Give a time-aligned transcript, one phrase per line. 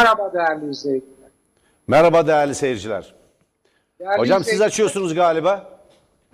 [0.00, 1.30] Merhaba değerli izleyiciler.
[1.88, 3.14] Merhaba değerli seyirciler.
[4.00, 5.68] Değerli Hocam siz açıyorsunuz galiba.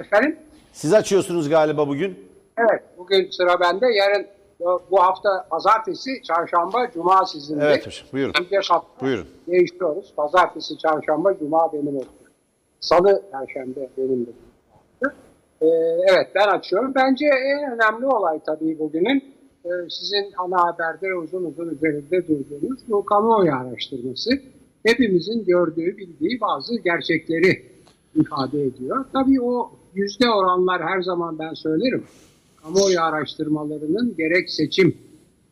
[0.00, 0.38] Efendim?
[0.72, 2.28] Siz açıyorsunuz galiba bugün.
[2.58, 3.86] Evet, bugün sıra bende.
[3.86, 4.26] Yarın
[4.90, 7.60] bu- hafta pazartesi, çarşamba, cuma sizin.
[7.60, 8.34] Evet hocam, buyurun.
[9.00, 9.26] Buyurun.
[9.46, 10.14] değiştiriyoruz.
[10.16, 12.32] Pazartesi, çarşamba, cuma benim olacak.
[12.80, 14.30] Salı, perşembe benim de.
[15.60, 15.66] Ee,
[16.10, 16.92] evet ben açıyorum.
[16.94, 19.35] Bence en önemli olay tabii bugünün
[19.88, 24.30] sizin ana haberde uzun uzun üzerinde durduğunuz bu kamuoyu araştırması.
[24.82, 27.62] Hepimizin gördüğü, bildiği bazı gerçekleri
[28.14, 29.04] ifade ediyor.
[29.12, 32.04] Tabii o yüzde oranlar her zaman ben söylerim.
[32.62, 34.96] Kamuoyu araştırmalarının gerek seçim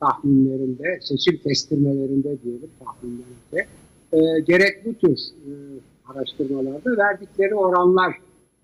[0.00, 3.66] tahminlerinde, seçim kestirmelerinde diyelim tahminlerinde,
[4.12, 5.50] e, gerek bu tür e,
[6.06, 8.14] araştırmalarda verdikleri oranlar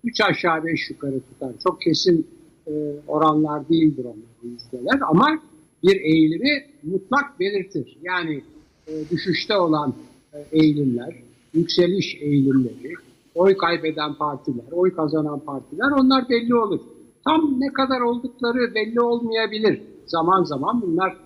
[0.03, 1.51] 3 aşağı 5 yukarı tutar.
[1.63, 2.27] Çok kesin
[2.67, 5.39] e, oranlar değildir onlar yüzdeler ama
[5.83, 7.97] bir eğilimi mutlak belirtir.
[8.03, 8.41] Yani
[8.87, 9.93] e, düşüşte olan
[10.33, 11.15] e, eğilimler,
[11.53, 12.93] yükseliş eğilimleri,
[13.35, 16.79] oy kaybeden partiler, oy kazanan partiler onlar belli olur.
[17.23, 19.81] Tam ne kadar oldukları belli olmayabilir.
[20.05, 21.17] Zaman zaman bunlar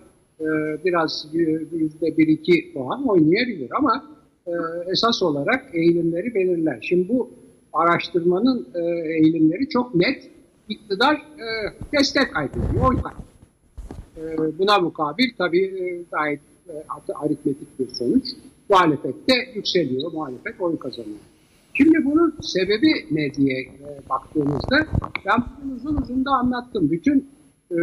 [0.86, 1.28] biraz
[1.72, 4.04] yüzde bir iki puan oynayabilir ama
[4.92, 6.80] esas olarak eğilimleri belirler.
[6.82, 7.30] Şimdi bu
[7.74, 8.68] araştırmanın
[9.06, 10.35] eğilimleri çok net.
[10.70, 11.48] İktidar e,
[11.94, 13.26] destek kaybediyor, oy kaybediyor.
[14.18, 18.24] E, buna mukabil tabii e, gayet e, aritmetik bir sonuç.
[18.70, 21.20] Muhalefet de yükseliyor, muhalefet oy kazanıyor.
[21.74, 24.88] Şimdi bunun sebebi ne diye e, baktığımızda
[25.26, 26.92] ben bunu uzun uzun da anlattım.
[26.92, 27.30] Bütün
[27.72, 27.78] e,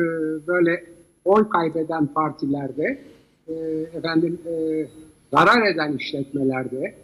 [0.46, 0.84] böyle
[1.24, 2.98] oy kaybeden partilerde,
[3.48, 3.52] e,
[3.94, 4.86] efendim e,
[5.32, 6.94] zarar eden işletmelerde,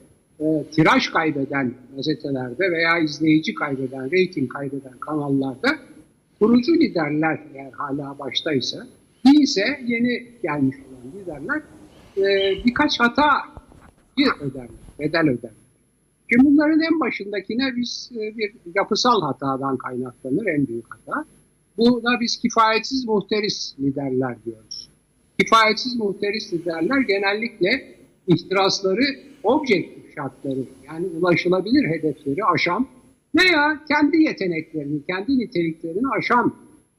[0.41, 5.79] e, tiraj kaybeden gazetelerde veya izleyici kaybeden, reyting kaybeden kanallarda
[6.39, 8.87] kurucu liderler eğer hala baştaysa,
[9.27, 11.63] değilse yeni gelmiş olan liderler
[12.17, 12.25] e,
[12.65, 13.29] birkaç hata
[14.19, 15.51] bir öder, bedel öder.
[16.31, 21.25] Şimdi bunların en başındakine biz e, bir yapısal hatadan kaynaklanır en büyük hata.
[21.79, 24.91] Buna biz kifayetsiz muhteris liderler diyoruz.
[25.39, 27.95] Kifayetsiz muhteris liderler genellikle
[28.27, 29.05] ihtirasları
[29.43, 32.87] objektif şartları yani ulaşılabilir hedefleri aşan
[33.37, 36.53] veya kendi yeteneklerini, kendi niteliklerini aşan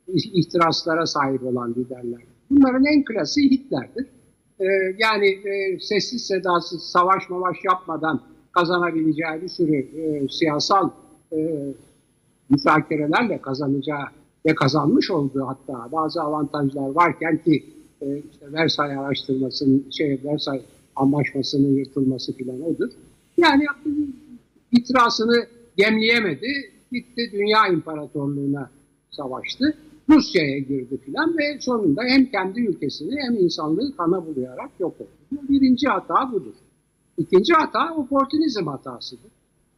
[0.07, 2.21] ihtiraslara sahip olan liderler.
[2.49, 4.05] Bunların en klasiği Hitler'dir.
[4.59, 4.65] Ee,
[4.97, 8.21] yani e, sessiz sedasız savaş mavaş yapmadan
[8.51, 10.89] kazanabileceği bir sürü e, siyasal
[11.33, 11.37] e,
[12.49, 14.05] müzakerelerle kazanacağı
[14.45, 17.63] ve kazanmış olduğu hatta bazı avantajlar varken ki
[18.01, 20.61] e, işte Versay araştırmasının şey Versay
[20.95, 22.89] anlaşmasının yırtılması filan odur.
[23.39, 23.65] Yani
[24.71, 25.45] itirazını
[25.77, 26.47] gemleyemedi.
[26.91, 28.69] Gitti Dünya İmparatorluğu'na
[29.11, 29.77] savaştı.
[30.09, 35.37] Rusya'ya girdi filan ve sonunda hem kendi ülkesini hem insanlığı kana bulayarak yok etti.
[35.49, 36.53] Birinci hata budur.
[37.17, 39.31] İkinci hata oportunizm hatasıdır.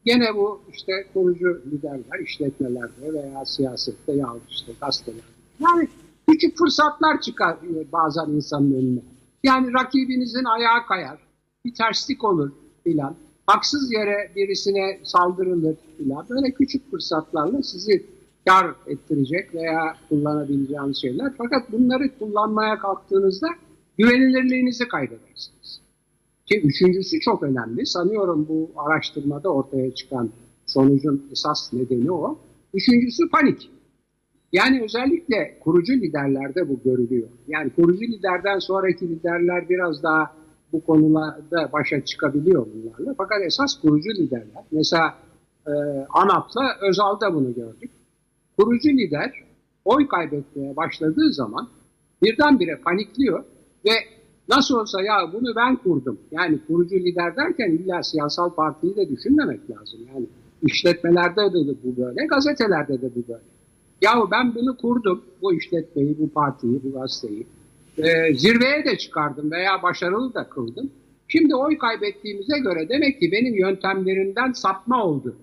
[0.06, 5.24] Gene bu işte kurucu liderler işletmelerde veya siyasette ya işte gazetelerde.
[5.60, 5.88] Yani
[6.30, 7.58] küçük fırsatlar çıkar
[7.92, 9.02] bazen insanın önüne.
[9.44, 11.20] Yani rakibinizin ayağı kayar,
[11.66, 12.52] bir terslik olur
[12.84, 13.16] filan.
[13.52, 16.26] Haksız yere birisine saldırılır filan.
[16.30, 18.06] Böyle küçük fırsatlarla sizi
[18.48, 21.34] kar ettirecek veya kullanabileceğiniz şeyler.
[21.38, 23.48] Fakat bunları kullanmaya kalktığınızda
[23.98, 25.82] güvenilirliğinizi kaybedersiniz.
[26.46, 27.86] Ki üçüncüsü çok önemli.
[27.86, 30.30] Sanıyorum bu araştırmada ortaya çıkan
[30.66, 32.40] sonucun esas nedeni o.
[32.74, 33.70] Üçüncüsü panik.
[34.52, 37.30] Yani özellikle kurucu liderlerde bu görülüyor.
[37.48, 40.41] Yani kurucu liderden sonraki liderler biraz daha
[40.74, 43.14] bu konularda başa çıkabiliyor bunlarla.
[43.18, 44.64] Fakat esas kurucu liderler.
[44.72, 45.16] Mesela
[45.68, 45.72] e,
[46.10, 47.92] ANAP'la Özal'da bunu gördük.
[48.58, 49.44] Kurucu lider
[49.86, 51.70] oy kaybetmeye başladığı zaman
[52.24, 53.44] birdenbire panikliyor
[53.86, 53.92] ve
[54.50, 56.20] nasıl olsa ya bunu ben kurdum.
[56.32, 60.00] Yani kurucu lider derken illa siyasal partiyi de düşünmemek lazım.
[60.14, 60.26] Yani
[60.62, 63.44] işletmelerde de bu böyle, gazetelerde de bu böyle.
[64.02, 67.48] Yahu ben bunu kurdum, bu işletmeyi, bu partiyi, bu gazeteyi.
[68.02, 70.92] Ee, zirveye de çıkardım veya başarılı da kıldım.
[71.28, 75.36] Şimdi oy kaybettiğimize göre demek ki benim yöntemlerimden sapma oldu.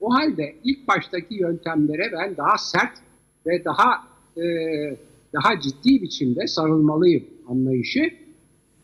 [0.00, 2.98] O halde ilk baştaki yöntemlere ben daha sert
[3.46, 4.02] ve daha
[4.36, 4.44] e,
[5.32, 8.10] daha ciddi biçimde sarılmalıyım anlayışı.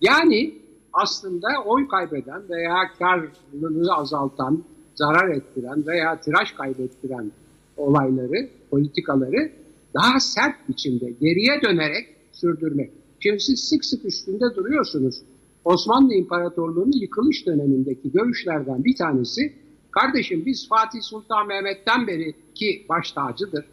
[0.01, 0.55] Yani
[0.93, 4.65] aslında oy kaybeden veya karlılığı azaltan,
[4.95, 7.33] zarar ettiren veya tiraj kaybettiren
[7.77, 9.53] olayları, politikaları
[9.95, 12.98] daha sert biçimde geriye dönerek sürdürmek.
[13.21, 15.23] Şimdi siz sık sık üstünde duruyorsunuz.
[15.65, 19.53] Osmanlı İmparatorluğu'nun yıkılış dönemindeki görüşlerden bir tanesi,
[19.91, 23.65] kardeşim biz Fatih Sultan Mehmet'ten beri ki baş tacıdır.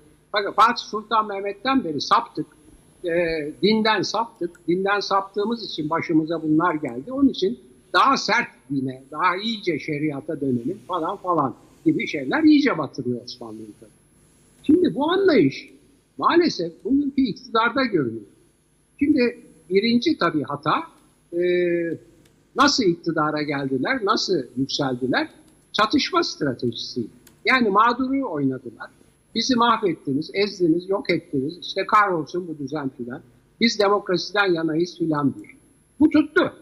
[0.55, 2.47] Fatih Sultan Mehmet'ten beri saptık,
[3.03, 3.11] e,
[3.61, 4.67] dinden saptık.
[4.67, 7.11] Dinden saptığımız için başımıza bunlar geldi.
[7.11, 7.59] Onun için
[7.93, 11.55] daha sert dine, daha iyice şeriata dönelim falan falan
[11.85, 13.67] gibi şeyler iyice batırıyor Osmanlı'yı.
[14.63, 15.69] Şimdi bu anlayış
[16.17, 18.34] maalesef bugünkü iktidarda görünüyor.
[18.99, 19.39] Şimdi
[19.69, 20.83] birinci tabii hata
[21.33, 21.41] e,
[22.55, 25.29] nasıl iktidara geldiler, nasıl yükseldiler?
[25.71, 27.07] Çatışma stratejisi.
[27.45, 28.89] Yani mağduru oynadılar.
[29.35, 31.57] Bizi mahvettiniz, ezdiniz, yok ettiniz.
[31.61, 33.21] İşte kahrolsun bu düzen filan.
[33.61, 35.47] Biz demokrasiden yanayız filan diye.
[35.99, 36.53] Bu tuttu.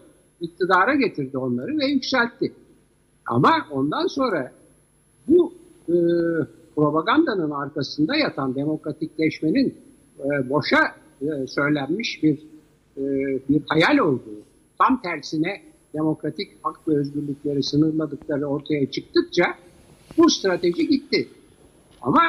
[0.41, 2.53] İktidara getirdi onları ve yükseltti.
[3.25, 4.51] Ama ondan sonra
[5.27, 5.53] bu
[5.89, 5.95] e,
[6.75, 9.75] propagandanın arkasında yatan demokratikleşmenin
[10.19, 10.95] e, boşa
[11.47, 12.37] söylenmiş bir
[12.97, 13.03] e,
[13.49, 14.41] bir hayal olduğu,
[14.77, 15.61] tam tersine
[15.93, 19.45] demokratik hak ve özgürlükleri sınırladıkları ortaya çıktıkça
[20.17, 21.27] bu strateji gitti.
[22.01, 22.21] Ama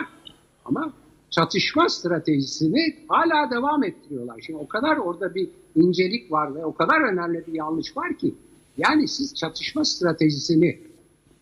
[0.64, 0.92] ama
[1.30, 4.40] çatışma stratejisini hala devam ettiriyorlar.
[4.46, 8.34] Şimdi o kadar orada bir incelik var ve o kadar önemli bir yanlış var ki
[8.76, 10.78] yani siz çatışma stratejisini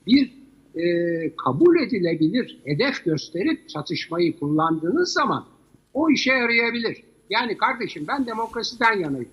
[0.06, 0.42] bir
[0.74, 5.44] e, kabul edilebilir hedef gösterip çatışmayı kullandığınız zaman
[5.94, 7.02] o işe yarayabilir.
[7.32, 9.28] Yani kardeşim ben demokrasiden yanayım.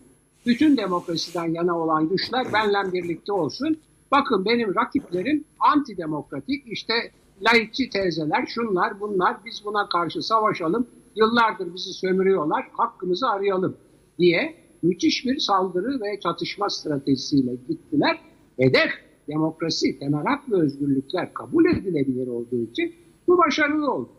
[0.46, 3.78] Bütün demokrasiden yana olan güçler benle birlikte olsun.
[4.12, 6.94] Bakın benim rakiplerim antidemokratik işte
[7.42, 10.88] laikçi teyzeler şunlar bunlar biz buna karşı savaşalım.
[11.16, 13.78] Yıllardır bizi sömürüyorlar hakkımızı arayalım
[14.20, 18.20] diye müthiş bir saldırı ve çatışma stratejisiyle gittiler.
[18.58, 18.92] Hedef
[19.28, 22.96] demokrasi, temel hak ve özgürlükler kabul edilebilir olduğu için
[23.28, 24.10] bu başarılı oldu.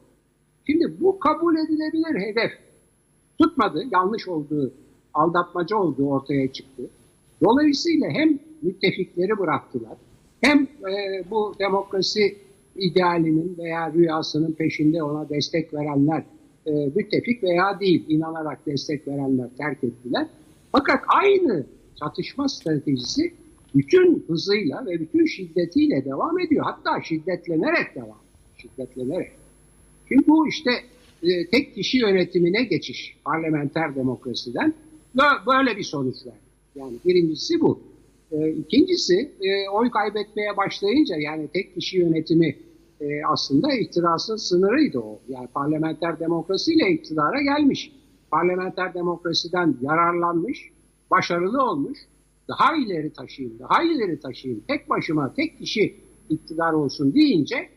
[0.66, 2.52] Şimdi bu kabul edilebilir hedef
[3.40, 4.72] tutmadı, yanlış olduğu,
[5.14, 6.82] aldatmaca olduğu ortaya çıktı.
[7.44, 9.96] Dolayısıyla hem müttefikleri bıraktılar,
[10.40, 12.36] hem e, bu demokrasi
[12.76, 16.24] idealinin veya rüyasının peşinde ona destek verenler
[16.66, 20.26] e, müttefik veya değil, inanarak destek verenler terk ettiler.
[20.72, 21.66] Fakat aynı
[22.00, 23.34] çatışma stratejisi
[23.74, 26.64] bütün hızıyla ve bütün şiddetiyle devam ediyor.
[26.64, 28.20] Hatta şiddetlenerek devam.
[28.56, 29.30] Şiddetlenerek.
[30.08, 30.70] Çünkü bu işte
[31.22, 34.74] e, tek kişi yönetimine geçiş parlamenter demokrasiden
[35.46, 36.50] böyle bir sonuç verdi.
[36.74, 37.80] Yani birincisi bu.
[38.32, 42.56] E, ikincisi e, oy kaybetmeye başlayınca yani tek kişi yönetimi
[43.00, 45.20] e, aslında ihtirasın sınırıydı o.
[45.28, 47.92] Yani parlamenter demokrasiyle iktidara gelmiş.
[48.30, 50.70] Parlamenter demokrasiden yararlanmış,
[51.10, 51.98] başarılı olmuş.
[52.48, 54.64] Daha ileri taşıyayım, daha ileri taşıyayım.
[54.68, 55.96] Tek başıma, tek kişi
[56.28, 57.68] iktidar olsun deyince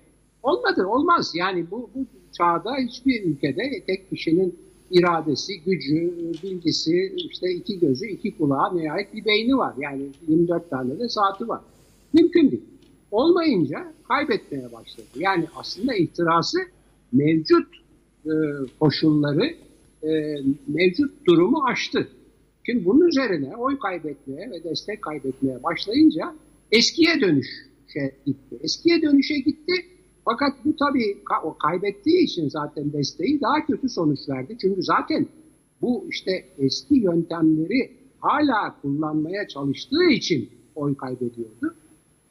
[0.43, 1.31] olmadı, olmaz.
[1.35, 2.05] Yani bu, bu
[2.37, 4.55] çağda hiçbir ülkede tek kişinin
[4.91, 6.13] iradesi, gücü,
[6.43, 9.73] bilgisi, işte iki gözü, iki kulağı nihayet bir beyni var.
[9.79, 11.61] Yani 24 tane de saati var.
[12.13, 12.63] Mümkün değil.
[13.11, 15.07] Olmayınca kaybetmeye başladı.
[15.15, 16.57] Yani aslında ihtirası
[17.11, 17.67] mevcut
[18.25, 18.31] e,
[18.79, 19.45] koşulları,
[20.03, 20.35] e,
[20.67, 22.07] mevcut durumu aştı.
[22.63, 26.35] Şimdi bunun üzerine oy kaybetmeye ve destek kaybetmeye başlayınca
[26.71, 27.47] eskiye dönüş
[27.93, 28.57] şey gitti.
[28.63, 29.73] Eskiye dönüşe gitti
[30.25, 34.57] fakat bu tabii o kaybettiği için zaten desteği daha kötü sonuç verdi.
[34.61, 35.27] Çünkü zaten
[35.81, 41.75] bu işte eski yöntemleri hala kullanmaya çalıştığı için oy kaybediyordu.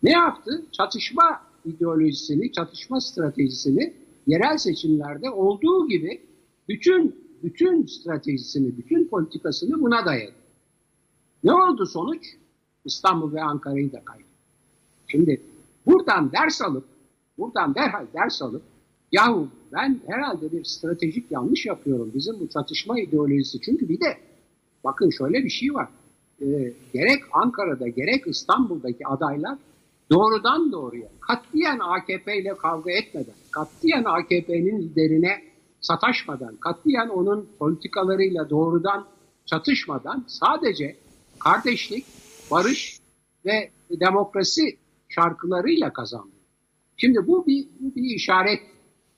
[0.02, 0.66] Ne yaptı?
[0.72, 3.92] Çatışma ideolojisini, çatışma stratejisini
[4.26, 6.20] yerel seçimlerde olduğu gibi
[6.68, 10.34] bütün bütün stratejisini, bütün politikasını buna dayadı.
[11.44, 12.26] Ne oldu sonuç?
[12.84, 14.28] İstanbul ve Ankara'yı da kaybetti.
[15.06, 15.42] Şimdi
[15.86, 16.84] buradan ders alıp
[17.38, 18.62] buradan derhal ders alıp
[19.12, 23.60] yahu ben herhalde bir stratejik yanlış yapıyorum bizim bu çatışma ideolojisi.
[23.60, 24.18] Çünkü bir de
[24.84, 25.88] bakın şöyle bir şey var.
[26.40, 29.58] E, gerek Ankara'da gerek İstanbul'daki adaylar
[30.10, 35.42] doğrudan doğruya katiyen AKP ile kavga etmeden, katiyen AKP'nin liderine
[35.80, 39.06] sataşmadan, katiyen onun politikalarıyla doğrudan
[39.46, 40.96] çatışmadan sadece
[41.38, 42.06] kardeşlik,
[42.50, 42.98] barış
[43.46, 43.70] ve
[44.00, 46.31] demokrasi şarkılarıyla kazandı.
[46.96, 48.60] Şimdi bu bir, bir işaret.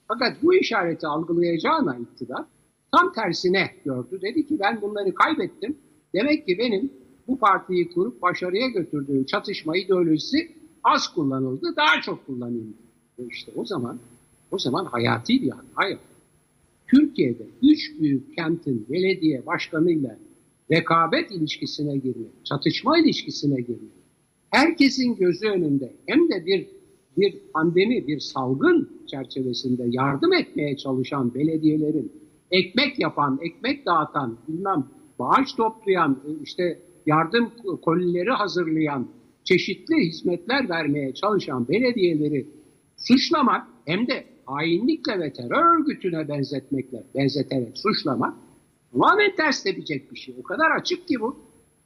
[0.08, 2.44] Fakat bu işareti algılayacağına iktidar
[2.92, 4.18] tam tersine gördü.
[4.22, 5.78] Dedi ki ben bunları kaybettim.
[6.14, 6.92] Demek ki benim
[7.28, 10.52] bu partiyi kurup başarıya götürdüğüm çatışma ideolojisi
[10.84, 12.74] az kullanıldı, daha çok kullanıldı.
[13.18, 13.98] Ve işte o zaman
[14.50, 16.14] o zaman hayati bir hata yaptı.
[16.86, 20.18] Türkiye'de üç büyük kentin belediye başkanıyla
[20.70, 23.92] rekabet ilişkisine girmek, çatışma ilişkisine girmek,
[24.50, 26.66] herkesin gözü önünde hem de bir
[27.16, 32.12] bir pandemi, bir salgın çerçevesinde yardım etmeye çalışan belediyelerin
[32.50, 34.86] ekmek yapan, ekmek dağıtan, bilmem
[35.18, 37.50] bağış toplayan, işte yardım
[37.82, 39.08] kolileri hazırlayan,
[39.44, 42.46] çeşitli hizmetler vermeye çalışan belediyeleri
[42.96, 48.34] suçlamak hem de hainlikle ve terör örgütüne benzetmekle, benzeterek suçlamak
[48.92, 50.34] tamamen ters tepecek bir şey.
[50.40, 51.36] O kadar açık ki bu.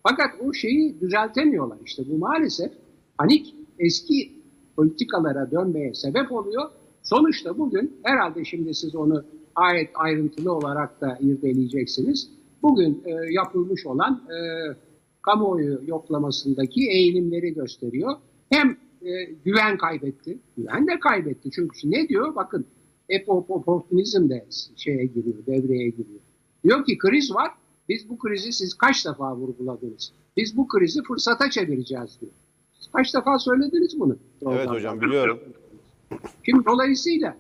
[0.03, 1.79] Fakat o şeyi düzeltemiyorlar.
[1.85, 2.73] İşte bu maalesef
[3.19, 4.33] panik eski
[4.79, 6.71] politikalara dönmeye sebep oluyor.
[7.03, 12.31] Sonuçta bugün herhalde şimdi siz onu ayet ayrıntılı olarak da irdeleyeceksiniz.
[12.63, 14.39] Bugün e, yapılmış olan e,
[15.23, 18.17] kamuoyu yoklamasındaki eğilimleri gösteriyor.
[18.51, 19.11] Hem e,
[19.45, 21.51] güven kaybetti, güven de kaybetti.
[21.51, 22.35] Çünkü ne diyor?
[22.35, 22.67] Bakın
[23.09, 23.29] hep
[24.31, 26.21] de şeye giriyor, devreye giriyor.
[26.65, 27.51] Diyor ki kriz var,
[27.89, 30.13] biz bu krizi siz kaç defa vurguladınız?
[30.37, 32.33] Biz bu krizi fırsata çevireceğiz diyor.
[32.93, 34.17] Kaç defa söylediniz bunu?
[34.43, 35.41] Evet hocam biliyorum.
[36.43, 37.37] Şimdi dolayısıyla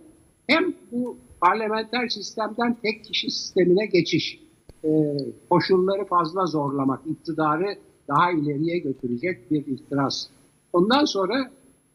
[0.46, 4.40] hem bu parlamenter sistemden tek kişi sistemine geçiş,
[4.84, 5.16] e,
[5.50, 7.78] koşulları fazla zorlamak, iktidarı
[8.08, 10.30] daha ileriye götürecek bir itiraz.
[10.72, 11.50] Ondan sonra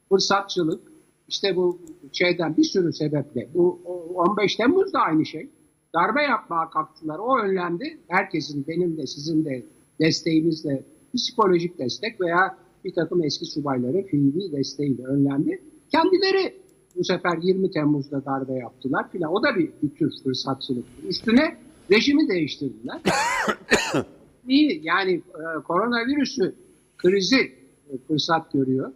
[0.10, 0.82] fırsatçılık,
[1.28, 1.80] işte bu
[2.12, 3.80] şeyden bir sürü sebeple, bu
[4.16, 5.50] 15 Temmuz da aynı şey.
[5.96, 7.98] Darbe yapmaya kalktılar, o önlendi.
[8.08, 9.66] Herkesin, benim de sizin de
[10.00, 10.84] desteğimizle
[11.16, 15.62] psikolojik destek veya bir takım eski subayları fiili desteğiyle önlendi.
[15.92, 16.54] Kendileri
[16.96, 19.34] bu sefer 20 Temmuz'da darbe yaptılar filan.
[19.34, 20.86] O da bir, bir tür fırsatçılık.
[21.08, 21.58] Üstüne
[21.92, 23.02] rejimi değiştirdiler.
[24.48, 26.56] İyi yani e, koronavirüsü
[26.98, 27.52] krizi
[27.90, 28.92] e, fırsat görüyor.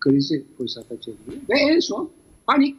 [0.00, 1.42] Krizi fırsata çeviriyor.
[1.48, 2.10] Ve en son
[2.46, 2.76] panik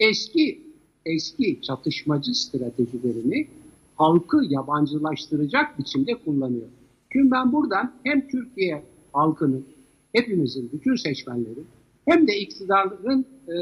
[0.00, 0.68] eski
[1.06, 3.48] eski çatışmacı stratejilerini
[3.96, 6.66] halkı yabancılaştıracak biçimde kullanıyor.
[7.12, 9.66] Şimdi ben buradan hem Türkiye halkının,
[10.12, 11.66] hepimizin, bütün seçmenlerin
[12.08, 13.54] hem de iktidarların e,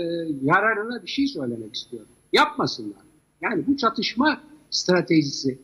[0.42, 2.08] yararına bir şey söylemek istiyorum.
[2.32, 3.02] Yapmasınlar.
[3.40, 5.58] Yani bu çatışma stratejisi,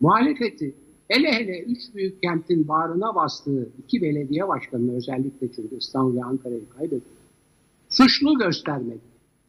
[0.00, 0.74] muhalefeti,
[1.08, 6.68] hele hele üç büyük kentin bağrına bastığı iki belediye başkanını özellikle çünkü İstanbul ve Ankara'yı
[6.78, 7.10] kaybetti.
[7.88, 9.00] Suçlu göstermek,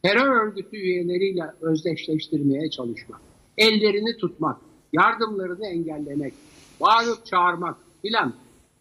[0.02, 3.20] terör örgütü üyeleriyle özdeşleştirmeye çalışmak,
[3.58, 4.56] ellerini tutmak,
[4.92, 6.34] yardımlarını engellemek,
[6.80, 8.34] bağırıp çağırmak filan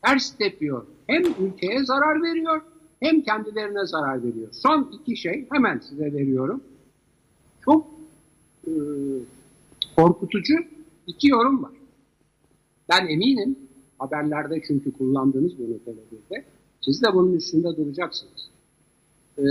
[0.03, 0.86] ters tepiyor.
[1.08, 2.62] Hem ülkeye zarar veriyor
[3.00, 4.48] hem kendilerine zarar veriyor.
[4.51, 6.63] Son iki şey hemen size veriyorum.
[7.65, 7.88] Çok
[8.67, 8.72] e,
[9.96, 10.55] korkutucu
[11.08, 11.72] iki yorum var.
[12.89, 13.55] Ben eminim
[14.00, 16.48] haberlerde çünkü kullandığınız bunu televizyonda.
[16.81, 18.50] Siz de bunun üstünde duracaksınız.
[19.38, 19.43] E,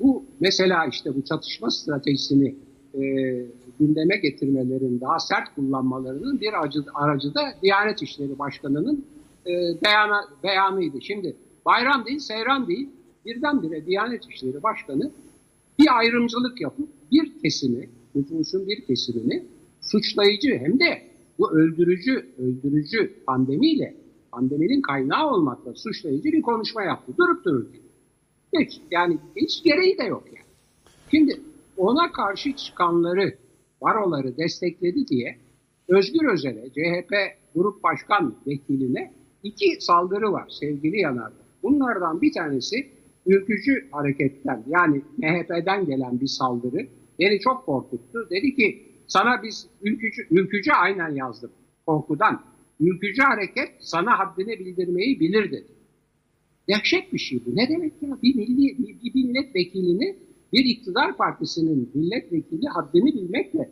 [0.00, 2.54] bu mesela işte bu çatışma stratejisini
[2.94, 3.02] e,
[3.80, 9.04] gündeme getirmelerin daha sert kullanmalarının bir aracı, aracı da Diyanet İşleri Başkanı'nın
[9.46, 11.02] e, beyana, beyanıydı.
[11.02, 11.36] Şimdi
[11.66, 12.88] bayram değil, seyran değil
[13.26, 15.10] birdenbire Diyanet İşleri Başkanı
[15.78, 19.44] bir ayrımcılık yapıp bir kesimi, nüfusun bir kesimini
[19.80, 21.02] suçlayıcı hem de
[21.38, 23.94] bu öldürücü, öldürücü pandemiyle,
[24.32, 27.12] pandeminin kaynağı olmakla suçlayıcı bir konuşma yaptı.
[27.18, 27.80] Durup dururken.
[28.58, 30.46] Hiç, yani hiç gereği de yok yani.
[31.10, 31.40] Şimdi
[31.76, 33.34] ona karşı çıkanları,
[33.82, 35.36] varoları destekledi diye
[35.88, 37.14] Özgür Özel'e, CHP
[37.54, 39.12] Grup Başkan Vekiline
[39.46, 41.46] iki saldırı var sevgili yanarda.
[41.62, 42.86] Bunlardan bir tanesi
[43.26, 46.86] ülkücü hareketten yani MHP'den gelen bir saldırı
[47.18, 48.28] beni çok korkuttu.
[48.30, 51.50] Dedi ki sana biz ülkücü, ülkücü aynen yazdım
[51.86, 52.42] korkudan.
[52.80, 55.76] Ülkücü hareket sana haddini bildirmeyi bilir dedi.
[56.68, 57.56] Dehşet bir şey bu.
[57.56, 58.18] Ne demek ya?
[58.22, 60.16] Bir, milli, bir, bir milletvekilini
[60.52, 63.70] bir iktidar partisinin milletvekili haddini bilmekle.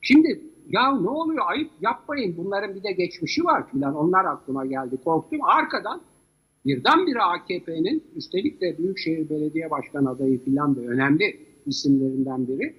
[0.00, 4.96] Şimdi ya ne oluyor ayıp yapmayın bunların bir de geçmişi var filan onlar aklıma geldi
[5.04, 5.38] korktum.
[5.42, 6.00] Arkadan
[6.66, 12.74] birdenbire AKP'nin üstelik de Büyükşehir Belediye Başkan adayı filan da önemli isimlerinden biri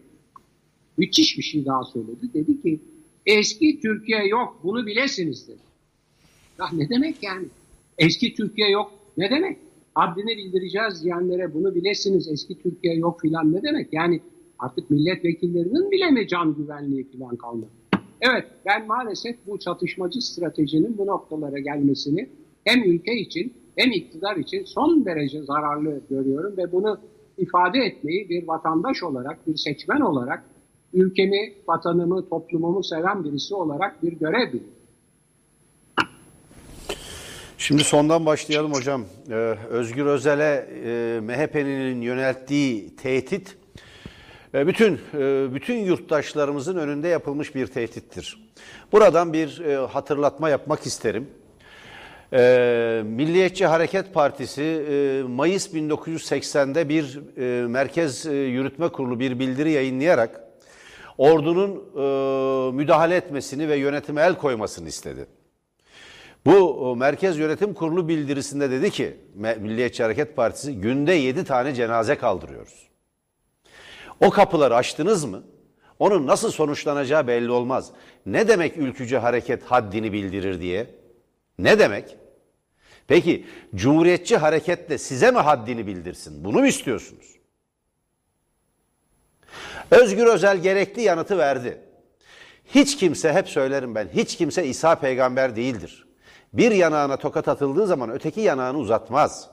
[0.97, 2.33] müthiş bir şey daha söyledi.
[2.33, 2.79] Dedi ki
[3.25, 5.61] eski Türkiye yok bunu bilesiniz dedi.
[6.59, 7.45] Ya ne demek yani?
[7.97, 9.57] Eski Türkiye yok ne demek?
[9.95, 13.93] Haddini bildireceğiz diyenlere bunu bilesiniz eski Türkiye yok filan ne demek?
[13.93, 14.21] Yani
[14.59, 17.80] artık milletvekillerinin bile mi can güvenliği filan kalmadı?
[18.21, 22.29] Evet ben maalesef bu çatışmacı stratejinin bu noktalara gelmesini
[22.63, 26.99] hem ülke için hem iktidar için son derece zararlı görüyorum ve bunu
[27.37, 30.43] ifade etmeyi bir vatandaş olarak, bir seçmen olarak
[30.93, 34.73] ülkemi, vatanımı, toplumumu seven birisi olarak bir görev biliyorum.
[37.57, 39.05] Şimdi sondan başlayalım hocam.
[39.29, 39.33] Ee,
[39.69, 43.57] Özgür Özel'e e, MHP'nin yönelttiği tehdit
[44.53, 48.51] bütün e, bütün yurttaşlarımızın önünde yapılmış bir tehdittir.
[48.91, 51.29] Buradan bir e, hatırlatma yapmak isterim.
[52.33, 59.71] E, Milliyetçi Hareket Partisi e, Mayıs 1980'de bir e, Merkez e, Yürütme Kurulu bir bildiri
[59.71, 60.41] yayınlayarak
[61.17, 65.25] ordunun e, müdahale etmesini ve yönetime el koymasını istedi.
[66.45, 72.90] Bu Merkez Yönetim Kurulu bildirisinde dedi ki Milliyetçi Hareket Partisi günde 7 tane cenaze kaldırıyoruz.
[74.21, 75.43] O kapıları açtınız mı?
[75.99, 77.91] Onun nasıl sonuçlanacağı belli olmaz.
[78.25, 80.95] Ne demek ülkücü hareket haddini bildirir diye?
[81.59, 82.17] Ne demek?
[83.07, 86.43] Peki Cumhuriyetçi hareketle size mi haddini bildirsin?
[86.43, 87.35] Bunu mu istiyorsunuz?
[89.91, 91.81] Özgür Özel gerekli yanıtı verdi.
[92.65, 96.07] Hiç kimse hep söylerim ben hiç kimse İsa peygamber değildir.
[96.53, 99.49] Bir yanağına tokat atıldığı zaman öteki yanağını uzatmaz.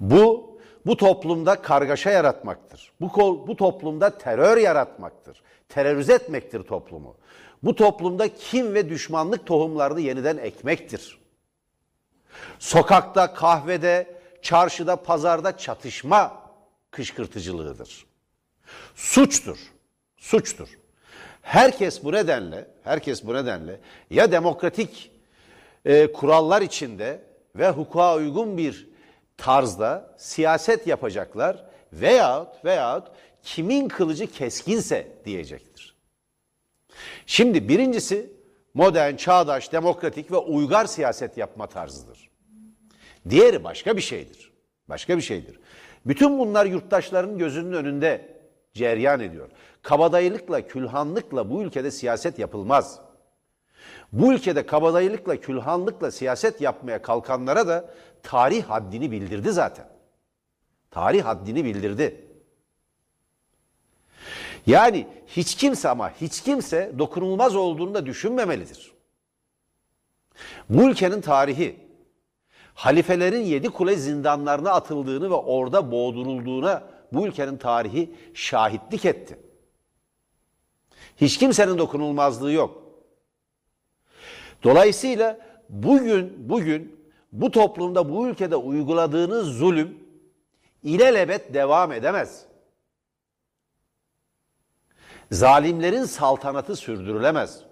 [0.00, 0.51] Bu
[0.86, 2.92] bu toplumda kargaşa yaratmaktır.
[3.00, 3.08] Bu,
[3.46, 5.42] bu toplumda terör yaratmaktır.
[5.68, 7.16] Terörize etmektir toplumu.
[7.62, 11.18] Bu toplumda kim ve düşmanlık tohumlarını yeniden ekmektir.
[12.58, 16.42] Sokakta, kahvede, çarşıda, pazarda çatışma
[16.90, 18.06] kışkırtıcılığıdır.
[18.94, 19.58] Suçtur.
[20.16, 20.68] Suçtur.
[21.42, 25.10] Herkes bu nedenle, herkes bu nedenle ya demokratik
[25.84, 27.22] e, kurallar içinde
[27.56, 28.91] ve hukuka uygun bir
[29.36, 33.08] tarzda siyaset yapacaklar veyahut veyahut
[33.42, 35.96] kimin kılıcı keskinse diyecektir.
[37.26, 38.32] Şimdi birincisi
[38.74, 42.30] modern, çağdaş, demokratik ve uygar siyaset yapma tarzıdır.
[43.30, 44.52] Diğeri başka bir şeydir.
[44.88, 45.60] Başka bir şeydir.
[46.06, 48.38] Bütün bunlar yurttaşların gözünün önünde
[48.72, 49.50] ceryan ediyor.
[49.82, 53.00] Kabadayılıkla, külhanlıkla bu ülkede siyaset yapılmaz.
[54.12, 57.90] Bu ülkede kabadayılıkla, külhanlıkla siyaset yapmaya kalkanlara da
[58.22, 59.88] tarih haddini bildirdi zaten.
[60.90, 62.26] Tarih haddini bildirdi.
[64.66, 68.92] Yani hiç kimse ama hiç kimse dokunulmaz olduğunu da düşünmemelidir.
[70.68, 71.76] Bu ülkenin tarihi
[72.74, 79.38] halifelerin yedi kule zindanlarına atıldığını ve orada boğdurulduğuna bu ülkenin tarihi şahitlik etti.
[81.16, 82.81] Hiç kimsenin dokunulmazlığı yok.
[84.62, 85.38] Dolayısıyla
[85.68, 87.02] bugün bugün
[87.32, 89.98] bu toplumda bu ülkede uyguladığınız zulüm
[90.82, 92.44] ilelebet devam edemez.
[95.30, 97.64] Zalimlerin saltanatı sürdürülemez.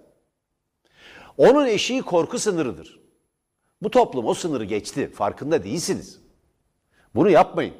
[1.37, 2.99] Onun eşiği korku sınırıdır.
[3.81, 5.11] Bu toplum o sınırı geçti.
[5.11, 6.21] Farkında değilsiniz.
[7.15, 7.73] Bunu yapmayın.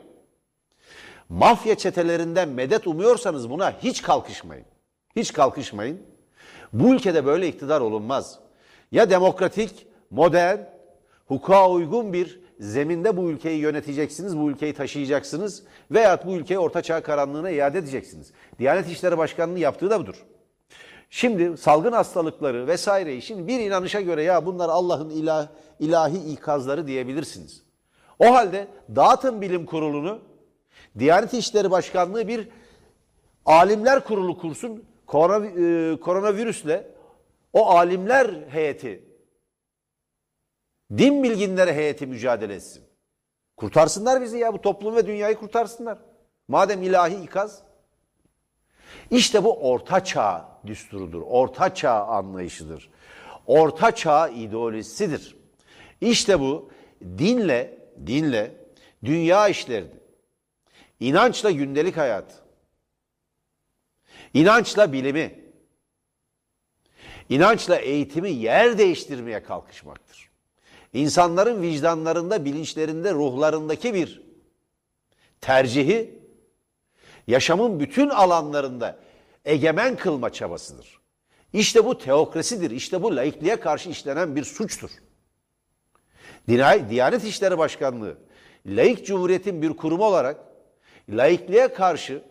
[1.29, 4.65] Mafya çetelerinden medet umuyorsanız buna hiç kalkışmayın.
[5.15, 6.01] Hiç kalkışmayın.
[6.73, 8.39] Bu ülkede böyle iktidar olunmaz.
[8.91, 10.57] Ya demokratik, modern,
[11.27, 17.49] hukuka uygun bir zeminde bu ülkeyi yöneteceksiniz, bu ülkeyi taşıyacaksınız veyahut bu ülkeyi ortaçağ karanlığına
[17.49, 18.31] iade edeceksiniz.
[18.59, 20.15] Diyanet İşleri Başkanı'nın yaptığı da budur.
[21.09, 25.47] Şimdi salgın hastalıkları vesaireyi şimdi bir inanışa göre ya bunlar Allah'ın ilah,
[25.79, 27.63] ilahi ikazları diyebilirsiniz.
[28.19, 30.19] O halde dağıtın bilim kurulunu,
[30.99, 32.47] Diyanet İşleri Başkanlığı bir
[33.45, 36.87] alimler kurulu kursun, e, koronavirüsle
[37.53, 39.11] o alimler heyeti
[40.97, 42.83] Din bilginleri heyeti mücadele etsin.
[43.57, 45.97] Kurtarsınlar bizi ya bu toplum ve dünyayı kurtarsınlar.
[46.47, 47.63] Madem ilahi ikaz.
[49.11, 51.21] İşte bu orta çağ düsturudur.
[51.21, 52.89] Orta çağ anlayışıdır.
[53.47, 55.35] Orta çağ ideolojisidir.
[56.01, 58.55] İşte bu dinle, dinle
[59.03, 59.91] dünya işlerini,
[60.99, 62.43] inançla gündelik hayat,
[64.33, 65.40] inançla bilimi,
[67.31, 70.31] inançla eğitimi yer değiştirmeye kalkışmaktır
[70.93, 74.21] insanların vicdanlarında, bilinçlerinde, ruhlarındaki bir
[75.41, 76.19] tercihi
[77.27, 78.97] yaşamın bütün alanlarında
[79.45, 81.01] egemen kılma çabasıdır.
[81.53, 82.71] İşte bu teokrasidir.
[82.71, 84.89] İşte bu laikliğe karşı işlenen bir suçtur.
[86.47, 88.17] Diyanet İşleri Başkanlığı,
[88.65, 90.37] laik cumhuriyetin bir kurumu olarak
[91.09, 92.23] laikliğe karşı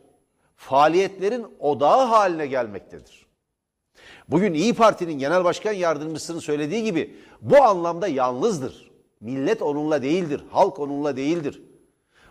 [0.57, 3.20] faaliyetlerin odağı haline gelmektedir.
[4.31, 8.91] Bugün İyi Parti'nin genel başkan yardımcısının söylediği gibi bu anlamda yalnızdır.
[9.21, 11.63] Millet onunla değildir, halk onunla değildir.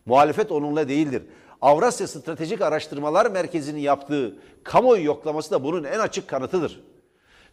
[0.06, 1.24] Muhalefet onunla değildir.
[1.62, 6.84] Avrasya Stratejik Araştırmalar Merkezi'nin yaptığı kamuoyu yoklaması da bunun en açık kanıtıdır.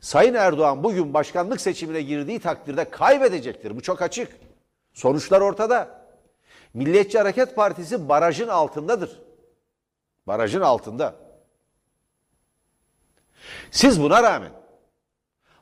[0.01, 3.77] Sayın Erdoğan bugün başkanlık seçimine girdiği takdirde kaybedecektir.
[3.77, 4.37] Bu çok açık.
[4.95, 6.07] Sonuçlar ortada.
[6.75, 9.21] Milliyetçi Hareket Partisi barajın altındadır.
[10.27, 11.26] Barajın altında.
[13.71, 14.53] Siz buna rağmen,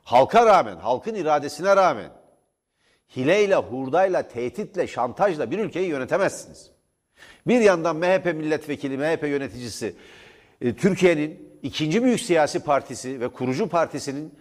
[0.03, 2.11] halka rağmen, halkın iradesine rağmen
[3.15, 6.71] hileyle, hurdayla, tehditle, şantajla bir ülkeyi yönetemezsiniz.
[7.47, 9.95] Bir yandan MHP milletvekili, MHP yöneticisi
[10.61, 14.33] e, Türkiye'nin ikinci büyük siyasi partisi ve kurucu partisinin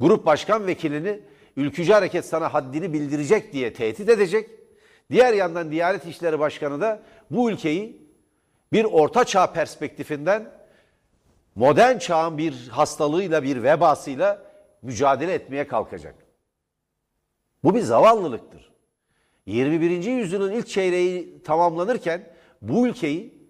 [0.00, 1.20] grup başkan vekilini
[1.56, 4.50] ülkücü hareket sana haddini bildirecek diye tehdit edecek.
[5.10, 8.02] Diğer yandan Diyanet İşleri Başkanı da bu ülkeyi
[8.72, 10.50] bir orta çağ perspektifinden
[11.54, 16.14] modern çağın bir hastalığıyla, bir vebasıyla mücadele etmeye kalkacak.
[17.64, 18.72] Bu bir zavallılıktır.
[19.46, 19.90] 21.
[20.04, 22.28] yüzyılın ilk çeyreği tamamlanırken
[22.62, 23.42] bu ülkeyi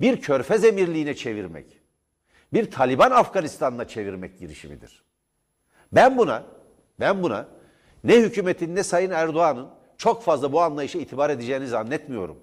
[0.00, 1.80] bir körfez emirliğine çevirmek,
[2.52, 5.02] bir Taliban Afganistan'ına çevirmek girişimidir.
[5.92, 6.42] Ben buna,
[7.00, 7.48] ben buna
[8.04, 12.38] ne hükümetin ne Sayın Erdoğan'ın çok fazla bu anlayışa itibar edeceğini zannetmiyorum.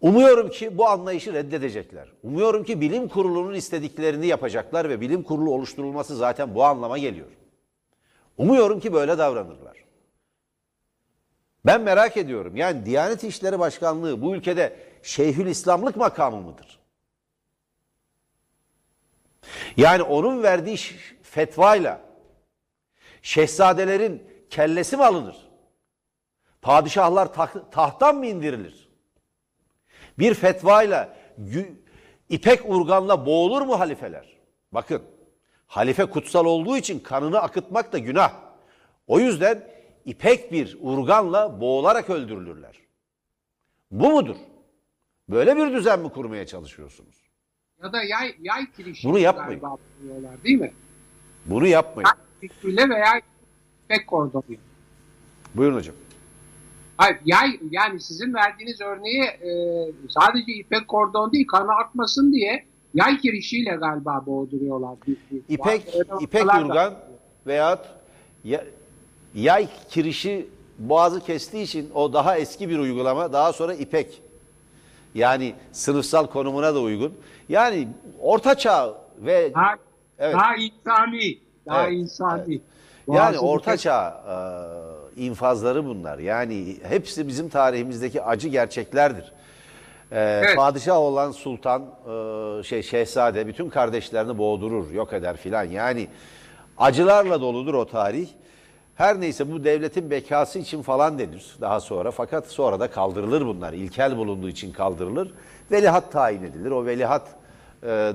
[0.00, 2.08] Umuyorum ki bu anlayışı reddedecekler.
[2.22, 7.28] Umuyorum ki bilim kurulunun istediklerini yapacaklar ve bilim kurulu oluşturulması zaten bu anlama geliyor.
[8.38, 9.84] Umuyorum ki böyle davranırlar.
[11.66, 12.56] Ben merak ediyorum.
[12.56, 16.80] Yani Diyanet İşleri Başkanlığı bu ülkede Şeyhül İslamlık makamı mıdır?
[19.76, 20.76] Yani onun verdiği
[21.22, 22.00] fetvayla
[23.22, 25.36] şehzadelerin kellesi mi alınır?
[26.62, 28.89] Padişahlar taht, tahttan mı indirilir?
[30.20, 31.16] Bir fetvayla
[32.28, 34.36] ipek urganla boğulur mu halifeler?
[34.72, 35.02] Bakın
[35.66, 38.32] halife kutsal olduğu için kanını akıtmak da günah.
[39.06, 39.64] O yüzden
[40.04, 42.76] ipek bir urganla boğularak öldürülürler.
[43.90, 44.36] Bu mudur?
[45.28, 47.16] Böyle bir düzen mi kurmaya çalışıyorsunuz?
[47.82, 49.62] Ya da yay, yay kirişi Bunu yapmayın.
[50.44, 50.72] değil mi?
[51.46, 52.10] Bunu yapmayın.
[52.40, 53.20] Fikriyle veya
[53.84, 54.42] ipek kordonu.
[55.54, 55.94] Buyurun hocam.
[57.00, 59.50] Hayır, yay, yani sizin verdiğiniz örneği e,
[60.08, 64.96] sadece ipek kordon değil, kanı akmasın diye yay kirişiyle galiba boğduruyorlar.
[65.48, 65.82] İpek,
[66.20, 66.94] ipek urgan
[67.46, 67.80] veyahut
[68.44, 68.64] ya,
[69.34, 73.32] yay kirişi boğazı kestiği için o daha eski bir uygulama.
[73.32, 74.22] Daha sonra ipek.
[75.14, 77.14] Yani sınıfsal konumuna da uygun.
[77.48, 77.88] Yani
[78.20, 79.74] orta çağ ve daha,
[80.18, 80.34] evet.
[80.34, 82.42] daha insani, daha evet, insani.
[82.48, 82.60] Evet.
[83.08, 86.18] Yani orta çağ e, infazları bunlar.
[86.18, 89.32] Yani hepsi bizim tarihimizdeki acı gerçeklerdir.
[90.12, 90.56] E, evet.
[90.56, 95.64] Padişah olan sultan, e, şey şehzade bütün kardeşlerini boğdurur, yok eder filan.
[95.64, 96.08] Yani
[96.78, 98.28] acılarla doludur o tarih.
[98.94, 102.10] Her neyse bu devletin bekası için falan denir daha sonra.
[102.10, 103.72] Fakat sonra da kaldırılır bunlar.
[103.72, 105.32] İlkel bulunduğu için kaldırılır.
[105.70, 106.70] Velihat tayin edilir.
[106.70, 107.39] O velihat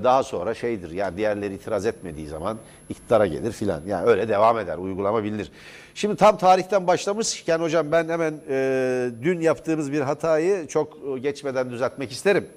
[0.04, 3.82] daha sonra şeydir yani diğerleri itiraz etmediği zaman iktidara gelir filan.
[3.86, 4.78] Yani öyle devam eder.
[4.78, 5.50] Uygulama bilinir.
[5.94, 12.12] Şimdi tam tarihten başlamışken hocam ben hemen e, dün yaptığımız bir hatayı çok geçmeden düzeltmek
[12.12, 12.48] isterim.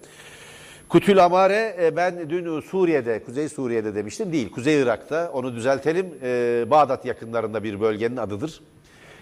[0.89, 4.33] Kutül Amare e, ben dün Suriye'de, Kuzey Suriye'de demiştim.
[4.33, 5.31] Değil, Kuzey Irak'ta.
[5.33, 6.13] Onu düzeltelim.
[6.23, 8.61] E, Bağdat yakınlarında bir bölgenin adıdır.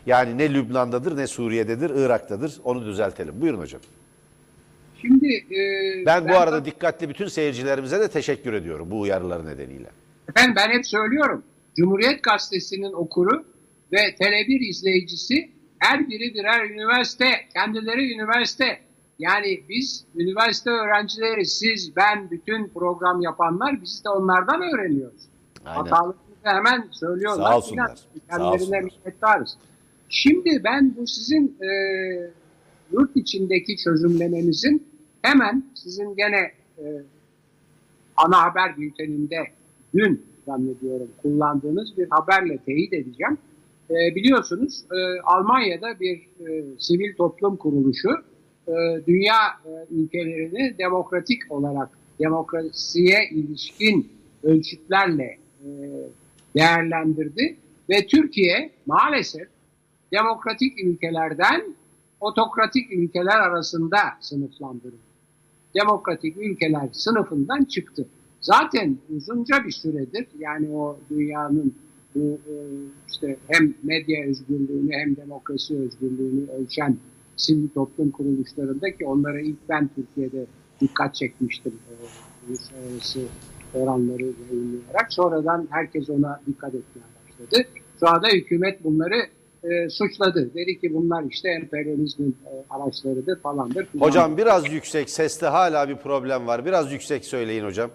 [0.05, 2.57] Yani ne Lübnan'dadır ne Suriye'dedir, Irak'tadır.
[2.63, 3.41] Onu düzeltelim.
[3.41, 3.81] Buyurun hocam.
[5.01, 5.59] Şimdi e,
[6.05, 9.89] ben, ben bu arada dikkatli bütün seyircilerimize de teşekkür ediyorum bu uyarılar nedeniyle.
[10.29, 11.43] Efendim ben hep söylüyorum.
[11.75, 13.45] Cumhuriyet Gazetesi'nin okuru
[13.91, 18.79] ve Tele1 izleyicisi her biri birer üniversite, kendileri üniversite.
[19.19, 25.21] Yani biz üniversite öğrencileri, siz, ben, bütün program yapanlar biz de onlardan öğreniyoruz.
[25.63, 27.51] Hatalarımızı hemen söylüyorlar.
[27.51, 27.97] Sağ olsunlar.
[28.29, 29.57] Kendilerine minnettarız.
[30.09, 31.69] Şimdi ben bu sizin e,
[32.91, 34.87] yurt içindeki çözümlemenizin
[35.21, 36.85] hemen sizin gene e,
[38.17, 39.37] ana haber bülteninde
[39.93, 43.37] dün zannediyorum kullandığınız bir haberle teyit edeceğim.
[43.89, 48.09] E, biliyorsunuz e, Almanya'da bir e, sivil toplum kuruluşu
[48.67, 48.73] e,
[49.07, 54.09] dünya e, ülkelerini demokratik olarak demokrasiye ilişkin
[54.43, 55.69] ölçütlerle e,
[56.55, 57.55] değerlendirdi
[57.89, 59.47] ve Türkiye maalesef
[60.11, 61.75] demokratik ülkelerden
[62.21, 64.97] otokratik ülkeler arasında sınıflandırıldı.
[65.75, 68.07] Demokratik ülkeler sınıfından çıktı.
[68.41, 71.75] Zaten uzunca bir süredir yani o dünyanın
[72.15, 72.39] bu
[73.09, 76.97] işte hem medya özgürlüğünü hem demokrasi özgürlüğünü ölçen
[77.37, 80.45] sivil toplum kuruluşlarında ki onlara ilk ben Türkiye'de
[80.81, 81.93] dikkat çekmiştim e,
[82.47, 83.19] uluslararası
[83.73, 85.13] oranları yayınlayarak.
[85.13, 87.67] Sonradan herkes ona dikkat etmeye başladı.
[87.99, 89.15] Şu anda hükümet bunları
[89.63, 90.53] e, suçladı.
[90.53, 93.85] Dedi ki bunlar işte emperyalizmin e, araçlarıdır falandır.
[93.85, 94.05] Falan.
[94.05, 96.65] Hocam biraz yüksek seste hala bir problem var.
[96.65, 97.89] Biraz yüksek söyleyin hocam.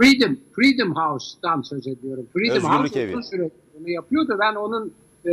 [0.00, 2.26] Freedom, Freedom House'dan söz ediyorum.
[2.32, 3.10] Freedom Özgürlük House evi.
[3.10, 4.36] uzun süre bunu yapıyordu.
[4.40, 4.92] Ben onun
[5.26, 5.32] e,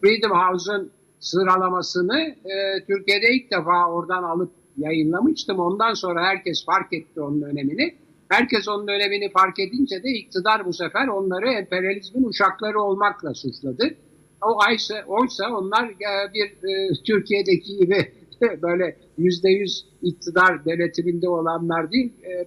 [0.00, 5.58] Freedom House'un sıralamasını e, Türkiye'de ilk defa oradan alıp yayınlamıştım.
[5.58, 7.94] Ondan sonra herkes fark etti onun önemini.
[8.28, 13.94] Herkes onun önemini fark edince de iktidar bu sefer onları emperyalizmin uşakları olmakla suçladı.
[14.42, 18.12] O aysa, oysa onlar e, bir e, Türkiye'deki gibi
[18.62, 22.46] böyle yüzde yüz iktidar denetiminde olanlar değil, e,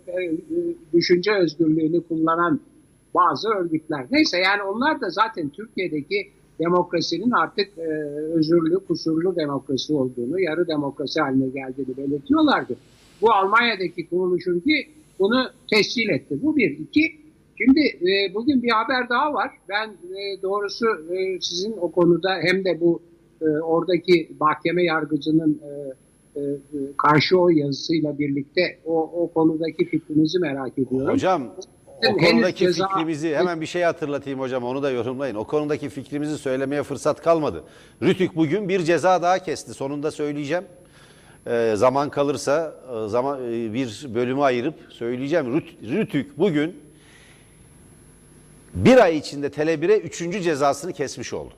[0.93, 2.60] düşünce özgürlüğünü kullanan
[3.15, 4.06] bazı örgütler.
[4.12, 7.88] Neyse yani onlar da zaten Türkiye'deki demokrasinin artık e,
[8.34, 12.75] özürlü, kusurlu demokrasi olduğunu, yarı demokrasi haline geldiğini belirtiyorlardı.
[13.21, 14.88] Bu Almanya'daki kuruluşun ki
[15.19, 16.39] bunu tescil etti.
[16.41, 16.80] Bu bir.
[16.80, 17.28] iki.
[17.62, 19.52] Şimdi e, bugün bir haber daha var.
[19.69, 23.02] Ben e, doğrusu e, sizin o konuda hem de bu
[23.41, 25.62] e, oradaki mahkeme yargıcının
[26.36, 26.41] e, e,
[26.98, 31.13] karşı o yazısıyla birlikte o, o konudaki fikrinizi merak ediyorum.
[31.13, 31.43] Hocam
[32.10, 35.36] o konudaki ceza- fikrimizi hemen bir şey hatırlatayım hocam onu da yorumlayın.
[35.36, 37.63] O konudaki fikrimizi söylemeye fırsat kalmadı.
[38.02, 39.74] Rütük bugün bir ceza daha kesti.
[39.74, 40.63] Sonunda söyleyeceğim.
[41.48, 45.45] Ee, zaman kalırsa e, zaman e, bir bölümü ayırıp söyleyeceğim.
[45.45, 46.76] Rüt- Rütük bugün
[48.73, 51.53] bir ay içinde Tele1'e üçüncü cezasını kesmiş oldu.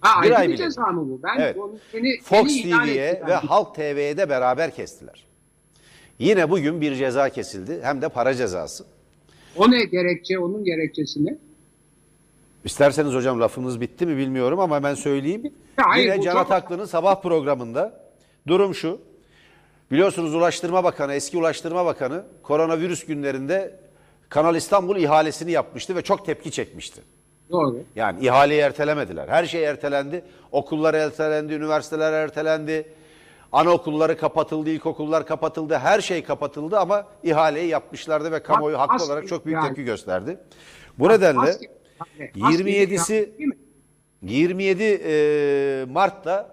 [0.00, 0.56] Ha, bir ay bir bile.
[0.64, 1.20] ceza mı bu?
[1.22, 1.56] Ben Evet.
[1.58, 3.34] onu seni, Fox TV'ye ve.
[3.34, 5.26] Halk TV'ye de beraber kestiler.
[6.18, 7.78] Yine bugün bir ceza kesildi.
[7.82, 8.84] Hem de para cezası.
[9.56, 10.38] O ne gerekçe?
[10.38, 11.38] Onun gerekçesi ne?
[12.64, 15.52] İsterseniz hocam lafınız bitti mi bilmiyorum ama ben söyleyeyim.
[15.76, 18.00] Hayır, Yine Can çok- Ataklı'nın sabah programında
[18.46, 19.00] durum şu.
[19.90, 23.80] Biliyorsunuz Ulaştırma Bakanı, eski Ulaştırma Bakanı koronavirüs günlerinde
[24.28, 27.00] Kanal İstanbul ihalesini yapmıştı ve çok tepki çekmişti.
[27.50, 27.82] Doğru.
[27.96, 29.28] Yani ihaleyi ertelemediler.
[29.28, 30.24] Her şey ertelendi.
[30.52, 32.88] Okullar ertelendi, üniversiteler ertelendi.
[33.52, 35.78] Anaokulları kapatıldı, ilkokullar kapatıldı.
[35.78, 39.84] Her şey kapatıldı ama ihaleyi yapmışlardı ve kamuoyu haklı Maske- olarak çok büyük yani- tepki
[39.84, 40.38] gösterdi.
[40.98, 41.68] Bu nedenle Maske-
[42.00, 43.58] maske- 27'si değil mi?
[44.22, 46.50] 27 e, Mart'ta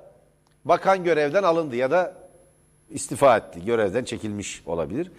[0.65, 2.13] bakan görevden alındı ya da
[2.89, 3.65] istifa etti.
[3.65, 5.11] Görevden çekilmiş olabilir.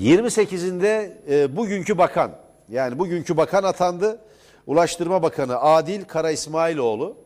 [0.00, 2.32] 28'inde e, bugünkü bakan
[2.68, 4.20] yani bugünkü bakan atandı.
[4.66, 7.16] Ulaştırma Bakanı Adil Kara İsmailoğlu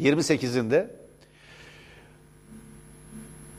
[0.00, 0.88] 28'inde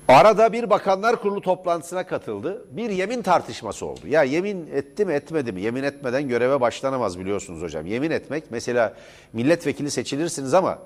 [0.08, 2.65] Arada bir bakanlar kurulu toplantısına katıldı.
[2.71, 4.08] Bir yemin tartışması oldu.
[4.08, 5.62] Ya yemin etti mi etmedi mi?
[5.62, 7.86] Yemin etmeden göreve başlanamaz biliyorsunuz hocam.
[7.86, 8.93] Yemin etmek mesela
[9.34, 10.80] milletvekili seçilirsiniz ama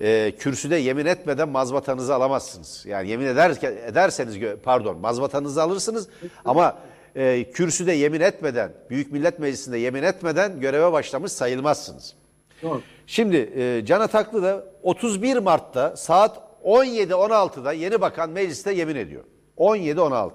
[0.00, 2.84] e, kürsüde yemin etmeden mazbatanızı alamazsınız.
[2.86, 3.50] Yani yemin eder,
[3.86, 6.08] ederseniz pardon mazbatanızı alırsınız
[6.44, 6.78] ama
[7.16, 12.14] e, kürsüde yemin etmeden Büyük Millet Meclisi'nde yemin etmeden göreve başlamış sayılmazsınız.
[12.62, 12.82] Doğru.
[13.06, 19.24] Şimdi e, Can Ataklı da 31 Mart'ta saat 17-16'da yeni bakan mecliste yemin ediyor.
[19.58, 20.30] 17-16.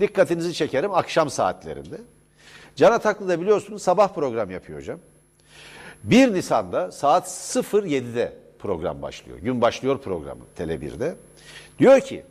[0.00, 1.96] Dikkatinizi çekerim akşam saatlerinde.
[2.76, 4.98] Can Ataklı da biliyorsunuz sabah program yapıyor hocam.
[6.04, 9.38] 1 Nisan'da saat 07'de program başlıyor.
[9.38, 11.14] Gün başlıyor programı Tele1'de.
[11.78, 12.22] Diyor ki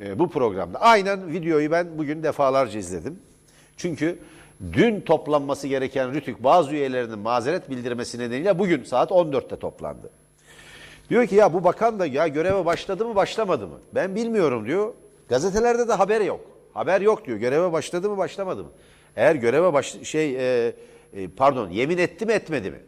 [0.00, 3.18] e, bu programda aynen videoyu ben bugün defalarca izledim.
[3.76, 4.18] Çünkü
[4.72, 10.10] dün toplanması gereken Rütük bazı üyelerinin mazeret bildirmesi nedeniyle bugün saat 14'te toplandı.
[11.10, 13.78] Diyor ki ya bu bakan da ya göreve başladı mı başlamadı mı?
[13.94, 14.92] Ben bilmiyorum diyor.
[15.28, 16.40] Gazetelerde de haber yok.
[16.74, 17.38] Haber yok diyor.
[17.38, 18.70] Göreve başladı mı başlamadı mı?
[19.16, 20.72] Eğer göreve baş şey e,
[21.14, 22.78] e, pardon yemin etti mi etmedi mi?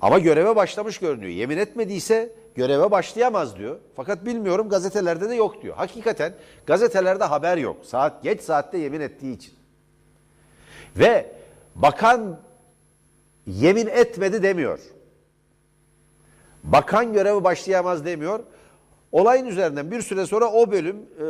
[0.00, 1.30] Ama göreve başlamış görünüyor.
[1.30, 3.78] Yemin etmediyse göreve başlayamaz diyor.
[3.96, 5.76] Fakat bilmiyorum gazetelerde de yok diyor.
[5.76, 6.34] Hakikaten
[6.66, 7.76] gazetelerde haber yok.
[7.82, 9.54] Saat geç saatte yemin ettiği için.
[10.96, 11.32] Ve
[11.74, 12.40] bakan
[13.46, 14.80] yemin etmedi demiyor.
[16.64, 18.40] Bakan görevi başlayamaz demiyor.
[19.12, 21.22] Olayın üzerinden bir süre sonra o bölüm e,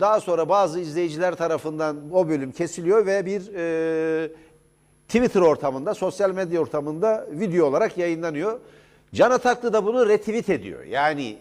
[0.00, 4.32] daha sonra bazı izleyiciler tarafından o bölüm kesiliyor ve bir e,
[5.12, 8.60] Twitter ortamında, sosyal medya ortamında video olarak yayınlanıyor.
[9.14, 10.84] Can Ataklı da bunu retweet ediyor.
[10.84, 11.36] Yani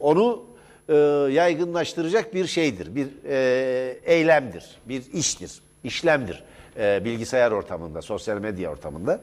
[0.00, 0.44] onu
[0.88, 0.94] e,
[1.30, 6.44] yaygınlaştıracak bir şeydir, bir e, eylemdir, bir iştir, işlemdir
[6.76, 9.20] e, bilgisayar ortamında, sosyal medya ortamında.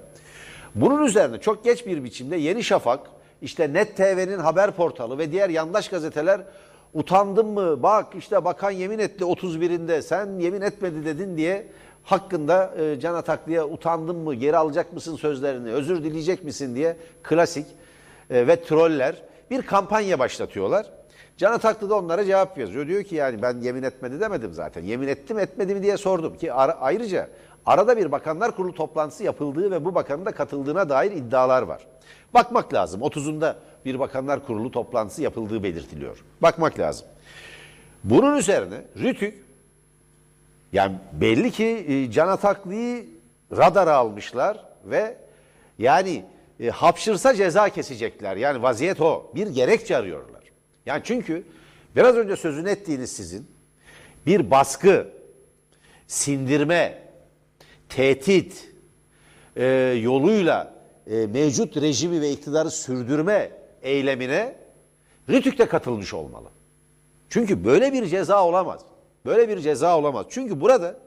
[0.75, 2.99] Bunun üzerine çok geç bir biçimde Yeni Şafak,
[3.41, 6.41] işte Net TV'nin haber portalı ve diğer yandaş gazeteler
[6.93, 7.83] utandın mı?
[7.83, 11.67] Bak işte bakan yemin etti 31'inde sen yemin etmedi dedin diye
[12.07, 14.35] hakkında e, Can Ataklı'ya utandın mı?
[14.35, 15.71] Geri alacak mısın sözlerini?
[15.71, 17.65] Özür dileyecek misin diye klasik
[18.29, 19.15] e, ve troller
[19.51, 20.85] bir kampanya başlatıyorlar.
[21.37, 22.87] Can Ataklı da onlara cevap yazıyor.
[22.87, 24.83] Diyor ki yani ben yemin etmedi demedim zaten.
[24.83, 27.27] Yemin ettim etmedi mi diye sordum ki ara- ayrıca
[27.65, 31.87] arada bir bakanlar kurulu toplantısı yapıldığı ve bu bakanın da katıldığına dair iddialar var.
[32.33, 33.01] Bakmak lazım.
[33.01, 36.23] 30'unda bir bakanlar kurulu toplantısı yapıldığı belirtiliyor.
[36.41, 37.07] Bakmak lazım.
[38.03, 39.46] Bunun üzerine Rütük
[40.73, 43.05] yani belli ki e, Can Ataklı'yı
[43.51, 45.17] radara almışlar ve
[45.79, 46.25] yani
[46.59, 48.37] e, hapşırsa ceza kesecekler.
[48.37, 49.31] Yani vaziyet o.
[49.35, 50.43] Bir gerekçe arıyorlar.
[50.85, 51.43] Yani çünkü
[51.95, 53.47] biraz önce sözünü ettiğiniz sizin
[54.25, 55.07] bir baskı,
[56.07, 57.03] sindirme,
[57.89, 58.69] tehdit
[59.55, 59.65] e,
[60.01, 60.73] yoluyla
[61.07, 63.51] e, mevcut rejimi ve iktidarı sürdürme
[63.81, 64.55] eylemine
[65.29, 66.49] Rütük de katılmış olmalı.
[67.29, 68.81] Çünkü böyle bir ceza olamaz.
[69.27, 70.25] Böyle bir ceza olamaz.
[70.29, 70.99] Çünkü burada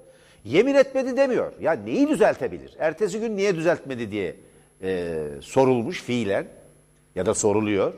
[0.44, 1.52] yemin etmedi demiyor.
[1.61, 2.76] Ya neyi düzeltebilir?
[2.78, 4.37] Ertesi gün niye düzeltmedi diye
[4.83, 6.46] e, sorulmuş fiilen
[7.14, 7.94] ya da soruluyor.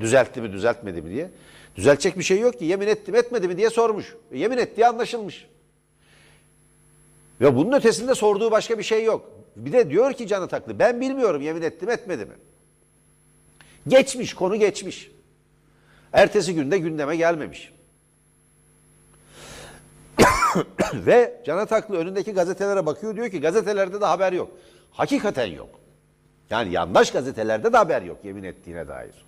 [0.00, 1.30] Düzeltti mi düzeltmedi mi diye.
[1.76, 2.64] Düzeltecek bir şey yok ki.
[2.64, 4.16] Yemin etti etmedi mi diye sormuş.
[4.32, 5.46] E, yemin ettiği anlaşılmış.
[7.40, 9.30] Ve bunun ötesinde sorduğu başka bir şey yok.
[9.56, 12.34] Bir de diyor ki Can Ataklı ben bilmiyorum yemin etti mi etmedi mi.
[13.88, 15.10] Geçmiş konu geçmiş.
[16.12, 17.75] Ertesi günde gündeme gelmemiş.
[20.94, 24.50] Ve Can Ataklı önündeki gazetelere bakıyor diyor ki gazetelerde de haber yok.
[24.90, 25.68] Hakikaten yok.
[26.50, 29.26] Yani yandaş gazetelerde de haber yok yemin ettiğine dair.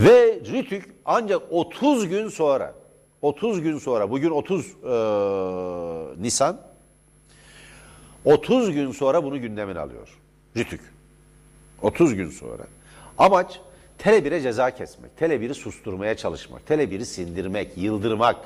[0.00, 2.74] Ve Rütük ancak 30 gün sonra
[3.22, 4.72] 30 gün sonra bugün 30 e,
[6.22, 6.60] Nisan
[8.24, 10.08] 30 gün sonra bunu gündemine alıyor.
[10.56, 10.80] Rütük.
[11.82, 12.66] 30 gün sonra.
[13.18, 13.60] Amaç
[13.98, 18.36] Tele1'e ceza kesmek, Tele1'i susturmaya çalışmak, Tele1'i sindirmek, yıldırmak.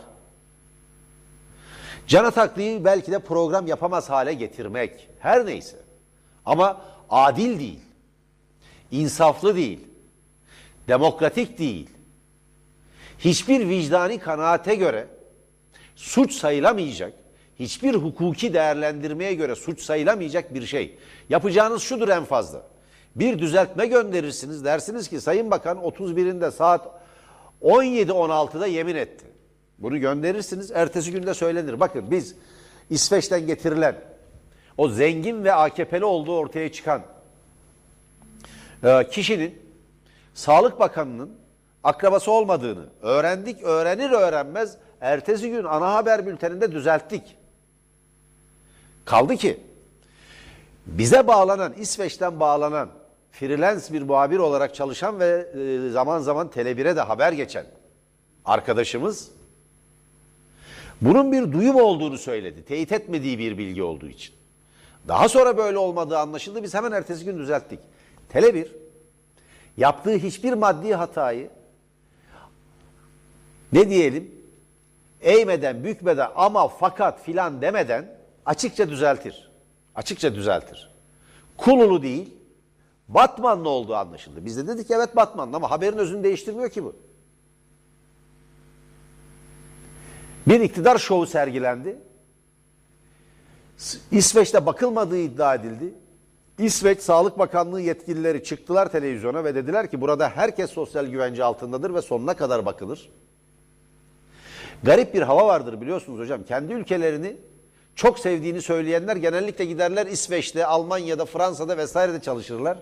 [2.06, 5.08] Can Ataklı'yı belki de program yapamaz hale getirmek.
[5.18, 5.76] Her neyse.
[6.46, 7.80] Ama adil değil.
[8.90, 9.80] insaflı değil.
[10.88, 11.90] Demokratik değil.
[13.18, 15.06] Hiçbir vicdani kanaate göre
[15.96, 17.12] suç sayılamayacak,
[17.58, 20.98] hiçbir hukuki değerlendirmeye göre suç sayılamayacak bir şey.
[21.28, 22.62] Yapacağınız şudur en fazla.
[23.16, 24.64] Bir düzeltme gönderirsiniz.
[24.64, 26.88] Dersiniz ki Sayın Bakan 31'inde saat
[27.62, 29.26] 17-16'da yemin etti.
[29.78, 30.70] Bunu gönderirsiniz.
[30.70, 31.80] Ertesi günde söylenir.
[31.80, 32.34] Bakın biz
[32.90, 33.96] İsveç'ten getirilen
[34.78, 37.02] o zengin ve AKP'li olduğu ortaya çıkan
[38.84, 39.62] e, kişinin
[40.34, 41.30] Sağlık Bakanı'nın
[41.84, 43.62] akrabası olmadığını öğrendik.
[43.62, 47.36] Öğrenir öğrenmez ertesi gün ana haber bülteninde düzelttik.
[49.04, 49.60] Kaldı ki
[50.86, 52.99] bize bağlanan, İsveç'ten bağlanan
[53.32, 57.66] freelance bir muhabir olarak çalışan ve e, zaman zaman Tele1'e de haber geçen
[58.44, 59.30] arkadaşımız
[61.00, 62.64] bunun bir duyum olduğunu söyledi.
[62.64, 64.34] Teyit etmediği bir bilgi olduğu için.
[65.08, 66.62] Daha sonra böyle olmadığı anlaşıldı.
[66.62, 67.80] Biz hemen ertesi gün düzelttik.
[68.32, 68.68] Tele1
[69.76, 71.50] yaptığı hiçbir maddi hatayı
[73.72, 74.34] ne diyelim
[75.22, 78.16] eğmeden, bükmeden ama fakat filan demeden
[78.46, 79.50] açıkça düzeltir.
[79.94, 80.90] Açıkça düzeltir.
[81.56, 82.34] Kululu değil,
[83.14, 84.44] Batmanlı olduğu anlaşıldı.
[84.44, 86.96] Biz de dedik evet Batmanlı ama haberin özünü değiştirmiyor ki bu.
[90.46, 91.98] Bir iktidar şovu sergilendi.
[94.10, 95.94] İsveç'te bakılmadığı iddia edildi.
[96.58, 102.02] İsveç Sağlık Bakanlığı yetkilileri çıktılar televizyona ve dediler ki burada herkes sosyal güvence altındadır ve
[102.02, 103.10] sonuna kadar bakılır.
[104.82, 106.42] Garip bir hava vardır biliyorsunuz hocam.
[106.42, 107.36] Kendi ülkelerini
[107.94, 112.78] çok sevdiğini söyleyenler genellikle giderler İsveç'te, Almanya'da, Fransa'da vesairede çalışırlar.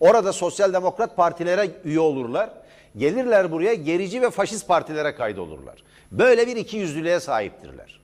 [0.00, 2.50] Orada sosyal demokrat partilere üye olurlar.
[2.96, 5.82] Gelirler buraya gerici ve faşist partilere kaydolurlar.
[6.12, 8.00] Böyle bir ikiyüzlülüğe sahiptirler.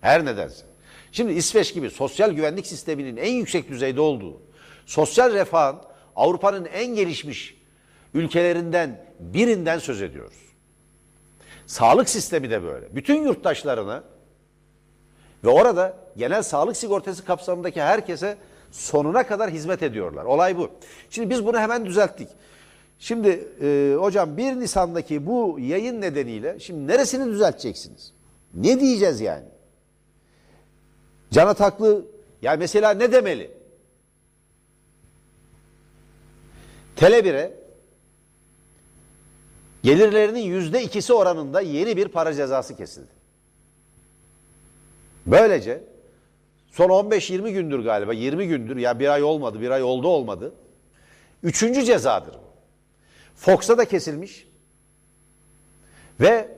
[0.00, 0.64] Her nedense.
[1.12, 4.42] Şimdi İsveç gibi sosyal güvenlik sisteminin en yüksek düzeyde olduğu,
[4.86, 5.76] sosyal refahın
[6.16, 7.56] Avrupa'nın en gelişmiş
[8.14, 10.36] ülkelerinden birinden söz ediyoruz.
[11.66, 12.96] Sağlık sistemi de böyle.
[12.96, 14.04] Bütün yurttaşlarına
[15.44, 18.36] ve orada genel sağlık sigortası kapsamındaki herkese
[18.74, 20.24] sonuna kadar hizmet ediyorlar.
[20.24, 20.70] Olay bu.
[21.10, 22.28] Şimdi biz bunu hemen düzelttik.
[22.98, 28.12] Şimdi e, hocam 1 Nisan'daki bu yayın nedeniyle şimdi neresini düzelteceksiniz?
[28.54, 29.44] Ne diyeceğiz yani?
[31.30, 32.04] Can Ataklı
[32.42, 33.50] ya mesela ne demeli?
[36.96, 37.54] Tele1'e
[39.82, 43.12] gelirlerinin yüzde ikisi oranında yeni bir para cezası kesildi.
[45.26, 45.93] Böylece
[46.74, 50.52] son 15-20 gündür galiba 20 gündür ya bir ay olmadı bir ay oldu olmadı.
[51.42, 52.44] Üçüncü cezadır bu.
[53.36, 54.48] Fox'a da kesilmiş
[56.20, 56.48] ve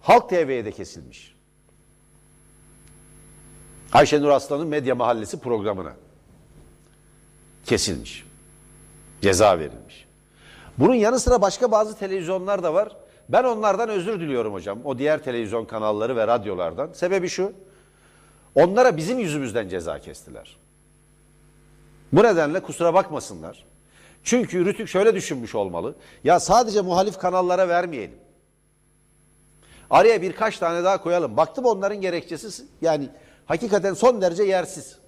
[0.00, 1.34] Halk TV'ye de kesilmiş.
[3.92, 5.92] Ayşenur Aslan'ın Medya Mahallesi programına
[7.64, 8.26] kesilmiş.
[9.20, 10.06] Ceza verilmiş.
[10.78, 12.96] Bunun yanı sıra başka bazı televizyonlar da var.
[13.28, 14.78] Ben onlardan özür diliyorum hocam.
[14.84, 16.92] O diğer televizyon kanalları ve radyolardan.
[16.92, 17.52] Sebebi şu.
[18.56, 20.56] Onlara bizim yüzümüzden ceza kestiler.
[22.12, 23.64] Bu nedenle kusura bakmasınlar.
[24.24, 25.94] Çünkü Rütük şöyle düşünmüş olmalı.
[26.24, 28.18] Ya sadece muhalif kanallara vermeyelim.
[29.90, 31.36] Araya birkaç tane daha koyalım.
[31.36, 33.08] Baktım onların gerekçesi yani
[33.46, 34.98] hakikaten son derece yersiz.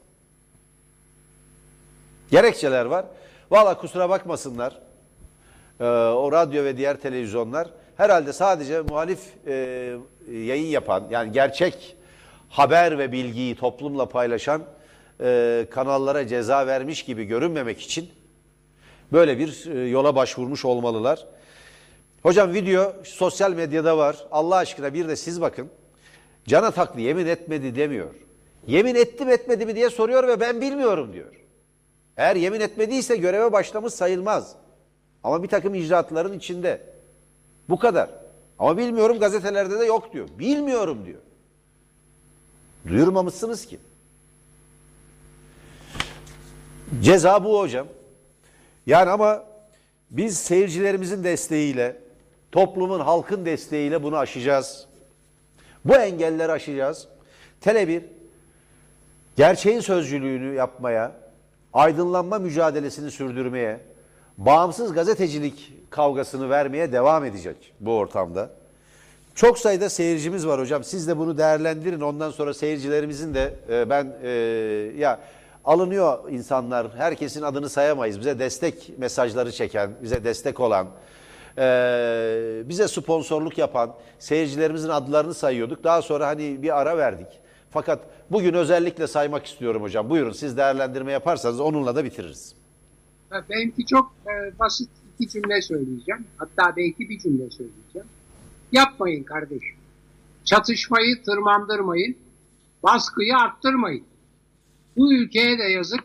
[2.31, 3.05] Gerekçeler var.
[3.51, 4.79] Valla kusura bakmasınlar.
[5.81, 9.55] Ee, o radyo ve diğer televizyonlar herhalde sadece muhalif e,
[10.33, 11.98] yayın yapan yani gerçek
[12.49, 14.63] haber ve bilgiyi toplumla paylaşan
[15.21, 18.09] e, kanallara ceza vermiş gibi görünmemek için
[19.13, 21.27] böyle bir e, yola başvurmuş olmalılar.
[22.23, 24.17] Hocam video sosyal medyada var.
[24.31, 25.69] Allah aşkına bir de siz bakın.
[26.47, 28.15] Can Ataklı yemin etmedi demiyor.
[28.67, 31.35] Yemin etti mi etmedi mi diye soruyor ve ben bilmiyorum diyor.
[32.17, 34.57] Eğer yemin etmediyse göreve başlamış sayılmaz.
[35.25, 36.81] Ama bir takım icraatların içinde.
[37.69, 38.11] Bu kadar.
[38.59, 40.29] Ama bilmiyorum gazetelerde de yok diyor.
[40.39, 41.21] Bilmiyorum diyor.
[42.91, 43.79] Duyurmamışsınız ki.
[47.03, 47.87] Ceza bu hocam.
[48.87, 49.45] Yani ama
[50.11, 51.97] biz seyircilerimizin desteğiyle,
[52.53, 54.87] toplumun, halkın desteğiyle bunu aşacağız.
[55.85, 57.09] Bu engelleri aşacağız.
[57.65, 58.03] Tele1
[59.37, 61.13] gerçeğin sözcülüğünü yapmaya,
[61.73, 63.81] aydınlanma mücadelesini sürdürmeye,
[64.39, 68.51] bağımsız gazetecilik kavgasını vermeye devam edecek bu ortamda.
[69.39, 70.85] Çok sayıda seyircimiz var hocam.
[70.85, 72.01] Siz de bunu değerlendirin.
[72.01, 74.31] Ondan sonra seyircilerimizin de e, ben e,
[74.97, 75.21] ya
[75.65, 76.87] alınıyor insanlar.
[76.97, 78.21] Herkesin adını sayamayız.
[78.21, 80.87] Bize destek mesajları çeken, bize destek olan,
[81.59, 81.63] e,
[82.65, 85.85] bize sponsorluk yapan seyircilerimizin adlarını sayıyorduk.
[85.85, 87.29] Daha sonra hani bir ara verdik.
[87.71, 90.11] Fakat bugün özellikle saymak istiyorum hocam.
[90.11, 92.55] Buyurun siz değerlendirme yaparsanız onunla da bitiririz.
[93.51, 96.27] Benimki çok e, basit iki cümle söyleyeceğim.
[96.37, 98.09] Hatta belki bir cümle söyleyeceğim.
[98.73, 99.77] Yapmayın kardeşim.
[100.45, 102.17] Çatışmayı tırmandırmayın.
[102.83, 104.05] Baskıyı arttırmayın.
[104.97, 106.05] Bu ülkeye de yazık.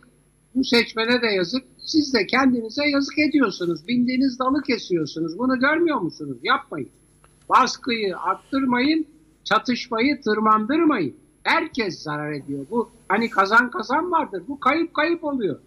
[0.55, 1.63] Bu seçmene de yazık.
[1.77, 3.87] Siz de kendinize yazık ediyorsunuz.
[3.87, 5.37] Bindiğiniz dalı kesiyorsunuz.
[5.37, 6.37] Bunu görmüyor musunuz?
[6.43, 6.89] Yapmayın.
[7.49, 9.05] Baskıyı arttırmayın.
[9.43, 11.15] Çatışmayı tırmandırmayın.
[11.43, 12.65] Herkes zarar ediyor.
[12.71, 14.43] Bu hani kazan kazan vardır.
[14.47, 15.59] Bu kayıp kayıp oluyor.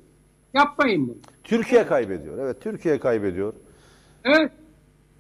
[0.55, 1.17] Yapmayın bunu.
[1.45, 2.39] Türkiye kaybediyor.
[2.39, 3.53] Evet Türkiye kaybediyor.
[4.25, 4.53] Evet.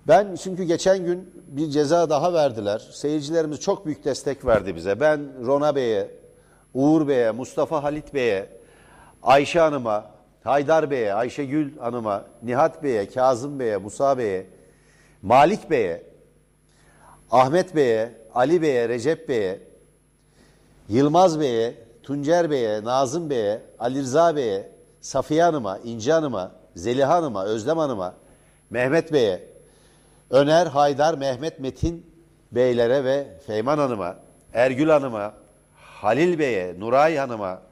[0.08, 2.78] Ben çünkü geçen gün bir ceza daha verdiler.
[2.92, 5.00] Seyircilerimiz çok büyük destek verdi bize.
[5.00, 6.10] Ben Rona Bey'e,
[6.74, 8.48] Uğur Bey'e, Mustafa Halit Bey'e,
[9.22, 10.10] Ayşe Hanım'a,
[10.44, 14.46] Haydar Bey'e, Ayşegül Hanım'a, Nihat Bey'e, Kazım Bey'e, Musa Bey'e,
[15.22, 16.02] Malik Bey'e,
[17.30, 19.60] Ahmet Bey'e, Ali Bey'e, Recep Bey'e,
[20.88, 27.44] Yılmaz Bey'e, Tuncer Bey'e, Nazım Bey'e, Ali Rıza Bey'e, Safiye Hanım'a, İnci Hanım'a, Zeliha Hanım'a,
[27.44, 28.14] Özlem Hanım'a,
[28.70, 29.55] Mehmet Bey'e,
[30.30, 32.06] Öner, Haydar, Mehmet, Metin
[32.52, 34.16] Beylere ve Feyman Hanım'a,
[34.54, 35.34] Ergül Hanım'a,
[35.74, 37.62] Halil Bey'e, Nuray Hanım'a,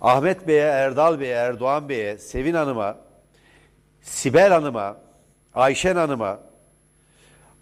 [0.00, 2.96] Ahmet Bey'e, Erdal Bey'e, Erdoğan Bey'e, Sevin Hanım'a,
[4.00, 4.96] Sibel Hanım'a,
[5.54, 6.38] Ayşen Hanım'a,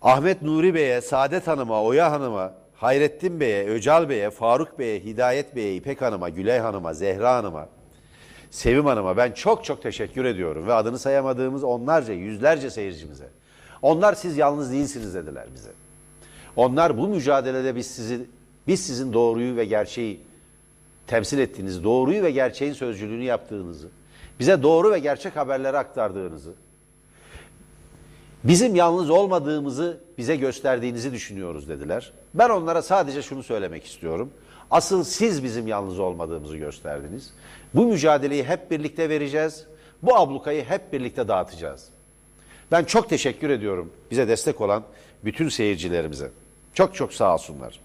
[0.03, 5.77] Ahmet Nuri Bey'e, Saadet Hanım'a, Oya Hanım'a, Hayrettin Bey'e, Öcal Bey'e, Faruk Bey'e, Hidayet Bey'e,
[5.77, 7.69] İpek Hanım'a, Güley Hanım'a, Zehra Hanım'a,
[8.51, 13.29] Sevim Hanım'a ben çok çok teşekkür ediyorum ve adını sayamadığımız onlarca, yüzlerce seyircimize.
[13.85, 15.71] Onlar siz yalnız değilsiniz dediler bize.
[16.57, 18.27] Onlar bu mücadelede biz sizi
[18.67, 20.21] biz sizin doğruyu ve gerçeği
[21.07, 23.89] temsil ettiğiniz, doğruyu ve gerçeğin sözcülüğünü yaptığınızı,
[24.41, 26.53] bize doğru ve gerçek haberleri aktardığınızı,
[28.45, 32.13] bizim yalnız olmadığımızı bize gösterdiğinizi düşünüyoruz dediler.
[32.35, 34.31] Ben onlara sadece şunu söylemek istiyorum.
[34.71, 37.33] Asıl siz bizim yalnız olmadığımızı gösterdiniz.
[37.75, 39.67] Bu mücadeleyi hep birlikte vereceğiz.
[40.03, 41.94] Bu ablukayı hep birlikte dağıtacağız.
[42.73, 44.83] Ben çok teşekkür ediyorum bize destek olan
[45.25, 46.31] bütün seyircilerimize.
[46.75, 47.81] Çok çok sağ olsunlar.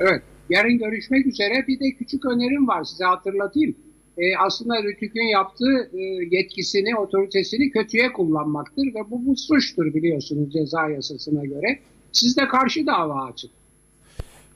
[0.00, 0.22] Evet.
[0.50, 1.64] Yarın görüşmek üzere.
[1.68, 3.74] Bir de küçük önerim var size hatırlatayım.
[4.18, 10.88] Ee, aslında Rütük'ün yaptığı e, yetkisini, otoritesini kötüye kullanmaktır ve bu, bu suçtur biliyorsunuz ceza
[10.88, 11.78] yasasına göre.
[12.12, 13.50] Siz de karşı dava açın.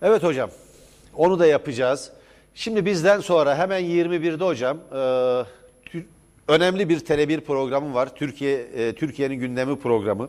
[0.02, 0.50] Evet hocam.
[1.16, 2.12] Onu da yapacağız.
[2.54, 5.00] Şimdi bizden sonra hemen 21'de hocam e,
[6.48, 8.14] önemli bir Tele1 programı var.
[8.14, 10.28] Türkiye e, Türkiye'nin gündemi programı.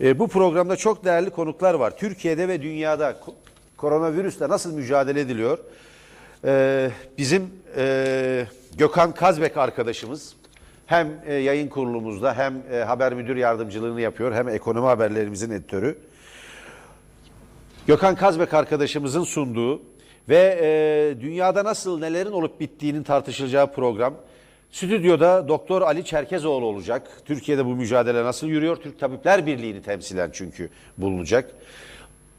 [0.00, 1.96] E, bu programda çok değerli konuklar var.
[1.96, 3.34] Türkiye'de ve dünyada ko-
[3.76, 5.58] koronavirüsle nasıl mücadele ediliyor?
[6.44, 10.34] E, bizim e, Gökhan Kazbek arkadaşımız
[10.86, 15.98] hem e, yayın kurulumuzda hem e, haber müdür yardımcılığını yapıyor hem ekonomi haberlerimizin editörü.
[17.86, 19.82] Gökhan Kazbek arkadaşımızın sunduğu
[20.28, 24.14] ve e, dünyada nasıl nelerin olup bittiğinin tartışılacağı program.
[24.72, 27.10] Stüdyoda Doktor Ali Çerkezoğlu olacak.
[27.24, 28.76] Türkiye'de bu mücadele nasıl yürüyor?
[28.76, 31.50] Türk Tabipler Birliği'ni temsilen çünkü bulunacak.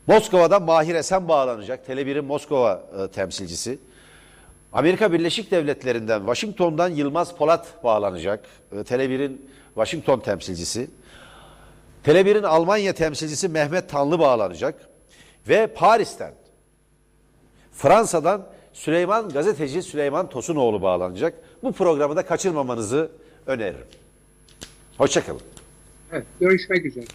[0.08, 1.88] Moskova'dan Mahir Esen bağlanacak.
[1.88, 3.80] Tele1'in Moskova e, temsilcisi.
[4.74, 8.46] Amerika Birleşik Devletleri'nden, Washington'dan Yılmaz Polat bağlanacak.
[8.72, 10.88] E, Tele1'in Washington temsilcisi.
[12.06, 14.90] Tele1'in Almanya temsilcisi Mehmet Tanlı bağlanacak.
[15.50, 16.34] Ve Paris'ten,
[17.72, 21.34] Fransa'dan Süleyman gazeteci Süleyman Tosunoğlu bağlanacak.
[21.64, 23.12] Bu programı da kaçırmamanızı
[23.46, 23.86] öneririm.
[24.98, 25.42] Hoşçakalın.
[26.12, 27.06] Evet, görüşmek üzere.